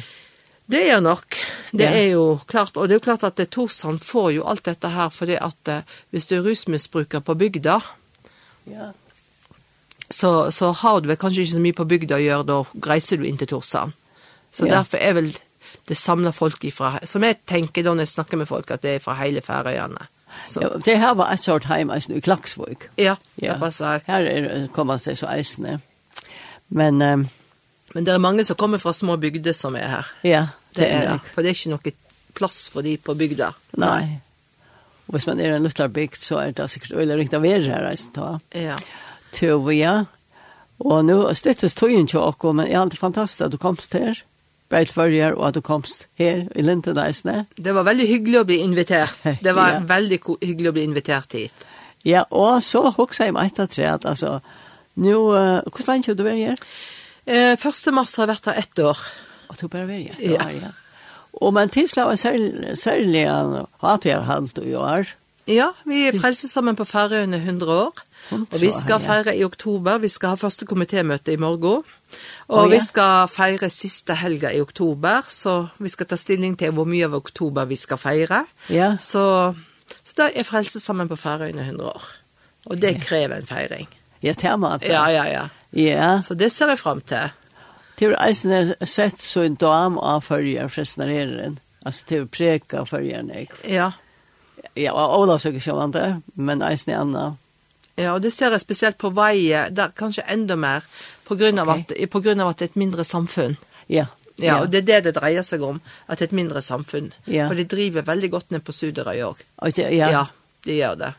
Det 0.72 0.82
er 0.88 1.04
nok. 1.04 1.36
Det 1.76 1.84
ja. 1.84 1.92
er 1.92 2.08
jo 2.14 2.24
klart, 2.48 2.80
og 2.80 2.88
det 2.88 2.96
er 2.96 3.02
jo 3.02 3.04
klart 3.10 3.28
at 3.28 3.36
det 3.36 3.50
Torsan 3.52 4.00
får 4.00 4.30
jo 4.38 4.48
alt 4.48 4.64
dette 4.64 4.94
her, 4.96 5.12
fordi 5.12 5.36
at 5.36 5.74
hvis 6.08 6.30
du 6.30 6.38
er 6.38 6.46
rusmisbruker 6.48 7.20
på 7.20 7.36
bygda, 7.36 7.82
ja 8.72 8.92
så, 10.12 10.50
så 10.54 10.70
har 10.82 11.00
du 11.00 11.08
vel 11.10 11.18
kanskje 11.20 11.46
ikke 11.46 11.54
så 11.54 11.64
mye 11.64 11.78
på 11.80 11.88
bygda 11.88 12.18
å 12.18 12.22
gjøre, 12.22 12.48
da 12.48 12.88
reiser 12.92 13.20
du 13.20 13.26
inn 13.28 13.40
til 13.40 13.50
Torsan. 13.50 13.94
Så 14.52 14.68
ja. 14.68 14.78
derfor 14.78 15.00
er 15.00 15.16
vel 15.18 15.30
det 15.88 15.96
samler 15.98 16.34
folk 16.36 16.64
ifra, 16.68 16.98
som 17.08 17.24
jeg 17.24 17.40
tenker 17.48 17.84
da 17.84 17.94
når 17.96 18.06
jeg 18.06 18.14
snakker 18.14 18.42
med 18.42 18.50
folk, 18.50 18.70
at 18.70 18.84
det 18.84 18.96
er 18.98 19.04
fra 19.04 19.16
hele 19.18 19.42
Færøyene. 19.42 20.08
Så. 20.48 20.62
Ja, 20.62 20.68
det 20.80 20.96
her 21.00 21.14
var 21.18 21.32
et 21.32 21.42
sort 21.44 21.66
heim 21.68 21.90
eisen 21.92 22.14
i 22.16 22.22
Klaksvøk. 22.24 22.90
Ja, 22.96 23.16
ja. 23.36 23.54
det 23.54 23.60
passer. 23.60 24.04
Her 24.06 24.28
er, 24.28 24.50
kommer 24.72 25.00
det 25.02 25.18
så 25.20 25.28
eisene. 25.32 25.80
Men... 26.68 27.02
Um, 27.02 27.30
Men 27.92 28.06
det 28.06 28.14
er 28.14 28.22
mange 28.24 28.44
som 28.48 28.56
kommer 28.56 28.80
fra 28.80 28.94
små 28.96 29.18
bygder 29.20 29.52
som 29.52 29.74
er 29.76 29.90
her. 29.90 30.12
Ja, 30.24 30.46
det, 30.72 30.78
det 30.78 30.86
er 30.88 31.02
det. 31.10 31.32
For 31.34 31.44
det 31.44 31.50
er 31.50 31.58
ikke 31.58 31.72
noe 31.74 31.92
plass 32.32 32.60
for 32.72 32.80
de 32.86 32.94
på 32.96 33.12
bygda. 33.20 33.50
Nei. 33.82 34.06
Og 35.10 35.18
hvis 35.18 35.26
man 35.28 35.42
er 35.44 35.58
en 35.58 35.66
lutterbygd, 35.66 36.16
så 36.16 36.38
er 36.40 36.54
det 36.56 36.70
sikkert 36.72 36.94
øyelig 36.96 37.18
riktig 37.18 37.36
å 37.36 37.42
være 37.44 37.68
her 37.68 37.90
eisen 37.90 38.14
da. 38.16 38.30
Ja. 38.56 38.78
Tøve, 39.32 39.74
ja. 39.76 39.94
Og 40.82 41.04
nå 41.06 41.16
støttes 41.38 41.76
tøyen 41.78 42.08
til 42.10 42.20
dere, 42.20 42.52
men 42.52 42.66
det 42.66 42.74
er 42.74 42.80
alltid 42.80 42.98
fantastisk 42.98 43.46
at 43.46 43.52
du 43.52 43.58
komst 43.62 43.94
her. 43.94 44.22
Bare 44.72 44.88
til 44.88 45.34
og 45.36 45.46
at 45.48 45.54
du 45.54 45.60
komst 45.60 46.06
her 46.18 46.46
i 46.56 46.62
Lindeneisene. 46.64 47.44
Det 47.56 47.74
var 47.74 47.84
veldig 47.84 48.08
hyggelig 48.08 48.40
å 48.40 48.46
bli 48.48 48.58
invitert. 48.64 49.20
Det 49.44 49.54
var 49.54 49.76
ja. 49.76 49.80
veldig 49.86 50.18
hyggelig 50.40 50.70
å 50.70 50.76
bli 50.78 50.84
invitert 50.88 51.36
hit. 51.36 51.66
Ja, 52.08 52.24
og 52.30 52.62
så 52.64 52.82
hoksa 52.90 53.28
jeg 53.28 53.36
meg 53.36 53.52
etter 53.52 53.68
tre 53.70 53.84
at, 53.92 54.06
altså, 54.08 54.40
nå, 54.98 55.18
uh, 55.30 55.60
hvordan 55.68 55.92
lenge 55.92 56.08
har 56.08 56.16
du 56.18 56.24
vært 56.26 56.40
her? 56.42 56.64
Eh, 57.22 57.52
1. 57.54 57.92
mars 57.94 58.16
har 58.18 58.30
vært 58.32 58.48
her 58.50 58.58
ett 58.64 58.80
år. 58.82 59.02
Og 59.52 59.60
du 59.60 59.68
bare 59.68 59.86
vært 59.86 60.08
her 60.08 60.16
ett 60.16 60.40
år, 60.40 60.48
ja. 60.56 60.70
ja. 60.70 60.72
Og 61.42 61.52
men 61.54 61.70
tilslag 61.72 62.10
var 62.10 62.18
særlig, 62.20 62.76
særlig 62.80 63.22
hatt 63.84 64.08
her 64.08 64.24
halvt 64.26 64.58
i 64.64 64.74
år. 64.76 65.12
Ja, 65.48 65.72
vi 65.88 66.04
frelses 66.14 66.52
sammen 66.52 66.76
på 66.78 66.84
Færøyene 66.86 67.40
100 67.40 67.72
år. 67.72 68.02
Og 68.32 68.60
vi 68.60 68.70
skal 68.74 69.02
feire 69.02 69.34
i 69.36 69.44
oktober, 69.44 70.00
vi 70.02 70.10
skal 70.12 70.34
ha 70.34 70.40
første 70.40 70.66
komitémøte 70.68 71.34
i 71.34 71.40
morgen. 71.40 71.82
Og 72.48 72.66
ja. 72.66 72.70
vi 72.74 72.80
skal 72.84 73.28
feire 73.32 73.70
siste 73.72 74.16
helga 74.20 74.50
i 74.52 74.60
oktober, 74.60 75.28
så 75.32 75.56
vi 75.80 75.92
skal 75.92 76.08
ta 76.10 76.18
stilling 76.20 76.56
til 76.60 76.74
hvor 76.76 76.88
mye 76.88 77.08
av 77.08 77.16
oktober 77.16 77.68
vi 77.70 77.78
skal 77.80 78.00
feire. 78.00 78.44
Ja. 78.72 78.94
Så, 79.00 79.24
så 80.04 80.18
da 80.18 80.28
er 80.28 80.48
frelse 80.48 80.80
sammen 80.80 81.08
på 81.08 81.16
Færøyene 81.16 81.64
100 81.64 81.88
år. 81.88 82.08
Og 82.70 82.82
det 82.82 82.98
krever 83.02 83.40
en 83.40 83.48
feiring. 83.48 83.88
Ja, 84.22 84.34
termat. 84.38 84.84
Ja, 84.86 85.06
ja, 85.10 85.24
ja. 85.26 85.46
Ja. 85.72 86.20
Så 86.22 86.34
det 86.34 86.52
ser 86.52 86.70
jeg 86.70 86.78
frem 86.78 87.00
til. 87.00 87.32
Det 87.98 88.08
er 88.08 88.16
eisen 88.26 88.74
sett 88.88 89.20
så 89.22 89.44
en 89.46 89.56
dam 89.58 89.98
av 89.98 90.22
følger 90.26 90.68
frestnareren. 90.68 91.58
Altså 91.86 92.06
det 92.08 92.18
er 92.18 92.24
preka 92.30 92.84
følger 92.86 93.22
nek. 93.26 93.52
Ja. 93.68 93.92
Ja, 94.76 94.92
og 94.92 95.20
Ola 95.20 95.38
søker 95.38 95.58
ikke 95.58 95.74
om 95.74 95.92
det, 95.92 96.06
men 96.34 96.62
eisen 96.62 96.92
er 96.92 97.00
annet. 97.02 97.41
Ja, 97.96 98.14
og 98.14 98.22
det 98.24 98.32
ser 98.32 98.54
jeg 98.54 98.62
spesielt 98.62 98.98
på 99.00 99.10
veie, 99.12 99.66
der 99.70 99.92
kanskje 99.96 100.24
enda 100.32 100.56
mer, 100.56 100.86
på 101.26 101.36
grunn 101.36 101.60
av, 101.60 101.68
okay. 101.68 101.96
at, 101.98 102.10
på 102.10 102.22
grunn 102.24 102.40
av 102.40 102.52
at 102.52 102.60
det 102.60 102.70
er 102.70 102.72
et 102.72 102.80
mindre 102.80 103.04
samfunn. 103.04 103.58
Ja. 103.92 104.06
ja. 104.40 104.62
Og 104.62 104.70
det 104.72 104.82
er 104.82 104.88
det 104.88 105.00
det 105.08 105.16
dreier 105.18 105.44
seg 105.44 105.64
om, 105.66 105.82
at 106.06 106.18
det 106.18 106.28
er 106.28 106.32
et 106.32 106.38
mindre 106.40 106.62
samfunn. 106.64 107.12
Ja. 107.26 107.50
For 107.50 107.58
de 107.58 107.66
driver 107.68 108.06
veldig 108.08 108.32
godt 108.32 108.54
ned 108.54 108.64
på 108.64 108.72
Suderøy 108.76 109.20
òg. 109.26 109.44
Ja. 109.76 110.08
ja, 110.08 110.24
de 110.64 110.78
gjør 110.78 110.96
det. 111.04 111.12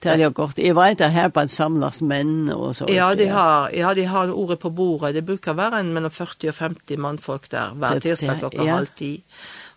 Det 0.00 0.14
er 0.14 0.22
jo 0.22 0.30
godt. 0.32 0.58
Jeg 0.58 0.72
vet 0.78 1.02
at 1.04 1.12
her 1.12 1.28
på 1.28 1.42
en 1.44 1.50
samlas 1.52 2.00
menn 2.00 2.48
og 2.54 2.70
så. 2.78 2.86
Ja, 2.88 3.10
de 3.14 3.26
har, 3.28 3.68
ja, 3.76 3.92
de 3.92 4.06
har 4.08 4.32
ordet 4.32 4.56
på 4.62 4.70
bordet. 4.72 5.12
Det 5.18 5.26
bruker 5.28 5.58
være 5.58 5.82
en 5.84 5.92
mellom 5.92 6.12
40 6.12 6.54
og 6.54 6.56
50 6.56 7.02
mannfolk 7.04 7.50
der 7.52 7.74
hver 7.76 8.00
tirsdag 8.00 8.40
klokka 8.40 8.64
ja. 8.64 8.78
halv 8.78 8.94
ti. 8.96 9.18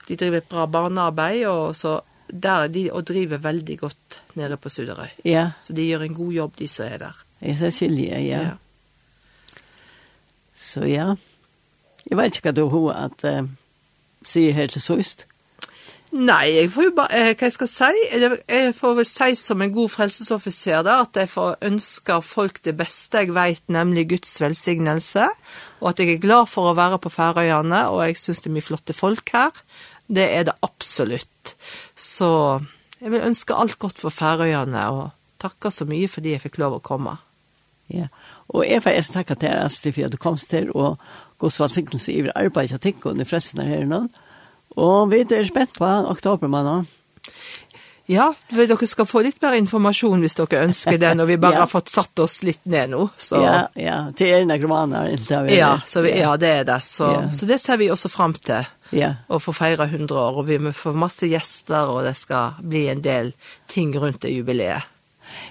De 0.07 0.15
driver 0.15 0.39
et 0.39 0.47
bra 0.47 0.63
barnearbeid, 0.71 1.43
og 1.51 1.75
så 1.75 1.97
der 2.31 2.71
de 2.71 2.87
og 2.91 3.03
driver 3.07 3.43
veldig 3.43 3.77
godt 3.83 4.22
opp 4.33 4.39
nere 4.41 4.57
på 4.57 4.71
Sudderøy. 4.73 5.11
Ja. 5.25 5.51
Så 5.61 5.73
de 5.73 5.85
gjør 5.85 6.07
en 6.07 6.17
god 6.17 6.33
jobb, 6.33 6.55
de 6.57 6.67
som 6.67 6.89
er 6.89 6.97
der. 7.05 7.19
Ja, 7.43 7.57
det 7.59 7.73
skiljer 7.75 8.17
jeg, 8.17 8.25
ja. 8.31 8.41
ja. 8.41 9.61
Så 10.55 10.87
ja. 10.87 11.13
Jeg 12.09 12.17
vet 12.17 12.35
ikke 12.35 12.49
hva 12.49 12.55
du 12.57 12.65
har 12.71 13.05
at 13.05 13.23
uh, 13.27 13.45
sier 14.25 14.53
her 14.57 14.71
til 14.71 14.81
søst. 14.83 15.25
Nei, 16.13 16.51
jeg 16.53 16.69
får 16.69 16.83
jo 16.85 16.91
bare, 16.93 17.09
eh, 17.17 17.31
hva 17.33 17.47
jeg 17.47 17.53
skal 17.55 17.69
si, 17.71 18.01
jeg 18.13 18.73
får 18.77 18.91
vel 18.99 19.07
si 19.09 19.31
som 19.39 19.63
en 19.65 19.71
god 19.73 19.89
frelsesoffiser 19.89 20.83
da, 20.85 20.99
at 21.07 21.17
jeg 21.17 21.31
får 21.31 21.55
ønske 21.65 22.19
folk 22.21 22.59
det 22.67 22.75
beste, 22.77 23.23
jeg 23.23 23.33
vet 23.33 23.63
nemlig 23.73 24.11
Guds 24.11 24.35
velsignelse, 24.43 25.25
og 25.81 25.89
at 25.89 26.03
jeg 26.03 26.13
er 26.13 26.21
glad 26.21 26.51
for 26.51 26.69
å 26.69 26.75
være 26.77 27.01
på 27.01 27.09
Færøyene, 27.09 27.87
og 27.89 28.03
jeg 28.05 28.19
synes 28.21 28.43
det 28.43 28.51
er 28.51 28.55
mye 28.59 28.67
flotte 28.67 28.93
folk 28.93 29.33
her. 29.33 29.57
Det 30.05 30.27
er 30.37 30.45
det 30.51 30.55
absolutt. 30.61 31.55
Så 31.97 32.29
Jeg 33.03 33.11
vil 33.11 33.25
ønske 33.27 33.55
alt 33.59 33.75
godt 33.79 33.99
for 33.99 34.15
Færøyene, 34.15 34.83
og 34.95 35.09
takke 35.43 35.71
så 35.75 35.83
mye 35.87 36.07
fordi 36.07 36.37
jeg 36.37 36.43
fikk 36.45 36.61
lov 36.61 36.77
å 36.77 36.83
komme. 36.83 37.17
Ja, 37.91 38.07
og 38.47 38.63
jeg 38.63 38.79
får 38.83 38.95
jeg 38.95 39.07
snakke 39.09 39.35
til 39.35 39.49
deg, 39.49 39.65
Astrid, 39.65 39.95
for 39.97 40.07
at 40.07 40.13
du 40.13 40.21
kom 40.21 40.37
til, 40.39 40.69
og 40.71 40.95
så 41.43 41.51
svalsinkelse 41.57 42.13
i 42.13 42.21
arbeidet 42.31 42.77
og 42.77 42.83
tenker 42.85 43.11
under 43.11 43.27
fresten 43.27 43.59
her 43.67 43.83
nå. 43.89 44.05
Og 44.79 45.11
vi 45.11 45.19
er 45.25 45.49
spent 45.49 45.75
på 45.75 45.83
oktober, 45.83 46.13
oktobermannen. 46.15 46.87
Ja, 48.05 48.33
vi 48.49 48.65
dere 48.67 48.87
skal 48.87 49.07
få 49.07 49.21
litt 49.23 49.39
mer 49.41 49.55
informasjon 49.55 50.23
hvis 50.23 50.35
dere 50.35 50.65
ønsker 50.65 50.97
det, 50.99 51.13
når 51.15 51.29
vi 51.29 51.37
bare 51.39 51.55
ja. 51.57 51.63
har 51.63 51.71
fått 51.71 51.91
satt 51.93 52.19
oss 52.19 52.41
litt 52.43 52.65
ned 52.67 52.91
nå. 52.91 53.05
Så. 53.17 53.39
Ja, 53.39 53.59
ja, 53.79 53.97
til 54.17 54.33
egne 54.41 54.57
romaner. 54.59 55.13
Ja, 55.51 55.77
så 55.87 56.03
vi, 56.03 56.11
ja, 56.19 56.33
det 56.37 56.51
er 56.59 56.67
det. 56.67 56.81
Så, 56.83 57.07
ja. 57.15 57.23
så 57.31 57.47
det 57.47 57.61
ser 57.63 57.79
vi 57.79 57.87
også 57.93 58.11
frem 58.11 58.35
til, 58.43 58.67
ja. 58.91 59.13
å 59.31 59.39
få 59.39 59.55
feire 59.55 59.87
100 59.87 60.19
år, 60.19 60.41
og 60.41 60.49
vi 60.51 60.59
får 60.75 60.99
masse 60.99 61.31
gjester, 61.31 61.95
og 61.95 62.03
det 62.03 62.17
skal 62.19 62.59
bli 62.59 62.89
en 62.91 63.03
del 63.05 63.31
ting 63.71 63.95
rundt 63.95 64.25
det 64.27 64.35
jubileet. 64.35 64.91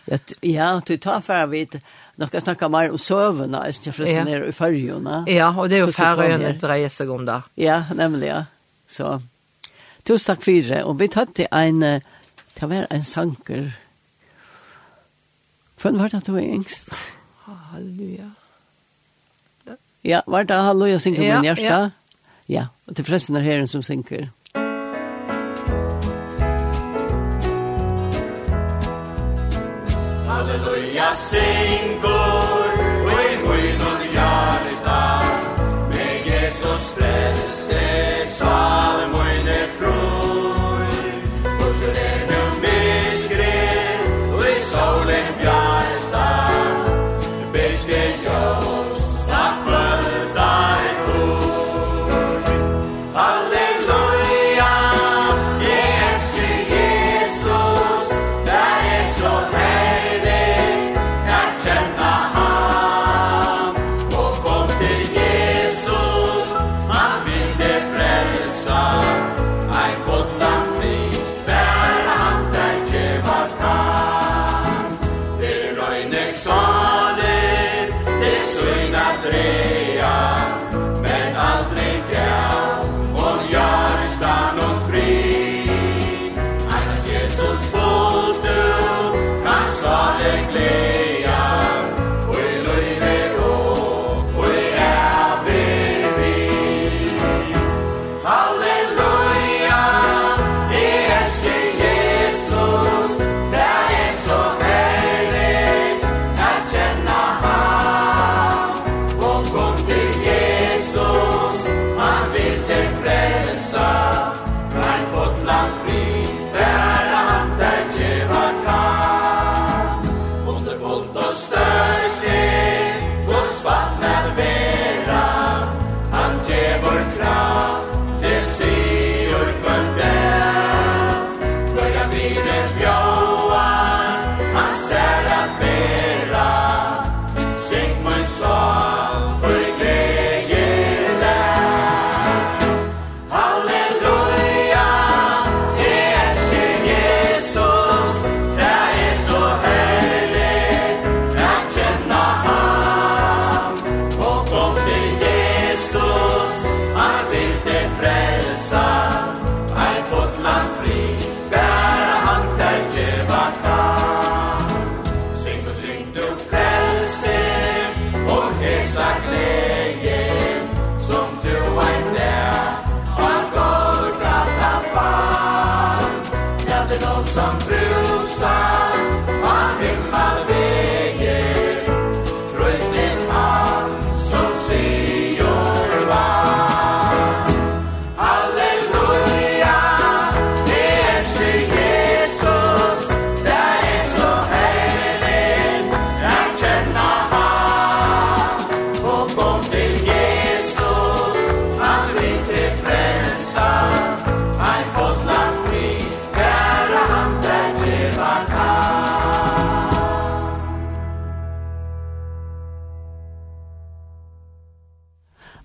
Ja, 0.07 0.21
ja 0.45 0.71
du 0.85 0.97
tar 1.01 1.25
for 1.25 1.49
vidt, 1.51 1.81
jeg 2.21 2.45
snakke 2.45 2.69
mer 2.71 2.93
om 2.93 3.01
søvnene, 3.01 3.65
jeg 3.71 3.81
synes 3.81 4.05
jeg 4.05 4.29
nere 4.29 4.53
i 4.53 4.55
fargene. 4.55 5.25
Ja, 5.33 5.55
og 5.57 5.73
det 5.73 5.81
er 5.81 5.87
jo 5.87 5.93
færøyene 5.97 6.53
dreier 6.61 6.93
seg 6.93 7.11
om 7.11 7.25
da. 7.27 7.41
Ja, 7.57 7.87
nemlig, 7.97 8.29
ja. 8.29 8.43
Så, 8.87 9.17
tusen 10.05 10.35
takk 10.35 10.45
for 10.45 10.69
det, 10.69 10.85
og 10.85 11.01
vi 11.01 11.09
tar 11.09 11.33
til 11.33 11.49
en... 11.49 11.87
Uh, 11.97 12.19
Det 12.61 12.69
var 12.71 12.87
en 12.91 13.03
sanker. 13.03 13.71
Hvem 15.83 15.99
var 15.99 16.09
det 16.09 16.27
du 16.27 16.33
var 16.33 16.41
engst? 16.41 16.95
Halleluja. 17.45 18.31
Ja, 20.05 20.21
var 20.27 20.43
det 20.43 20.57
Halleluja 20.57 20.99
synker 20.99 21.23
ja, 21.23 21.35
min 21.35 21.45
hjerte? 21.45 21.63
Ja, 21.63 21.91
ja. 22.49 22.67
og 22.87 22.97
til 22.97 23.05
fleste 23.05 23.35
er 23.35 23.41
herren 23.41 23.69
som 23.69 23.83
synker. 23.83 24.29
Halleluja 30.29 31.15
synker 31.31 32.12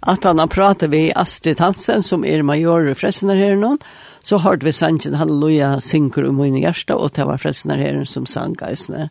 at 0.08 0.24
han 0.24 0.40
har 0.40 0.48
pratet 0.48 0.90
vi 0.90 1.12
Astrid 1.16 1.60
Hansen, 1.60 2.04
som 2.04 2.26
er 2.26 2.46
major 2.48 2.88
i 2.90 2.96
Frelsnerherren, 2.98 3.78
så 4.24 4.40
hørte 4.44 4.66
vi 4.66 4.74
sangen 4.76 5.16
Halleluja 5.20 5.78
synker 5.84 6.26
om 6.28 6.40
min 6.42 6.58
hjerte, 6.60 6.96
og 6.96 7.14
det 7.16 7.28
var 7.28 7.40
Frelsnerherren 7.40 8.08
som 8.10 8.26
sang 8.28 8.56
eisene. 8.66 9.06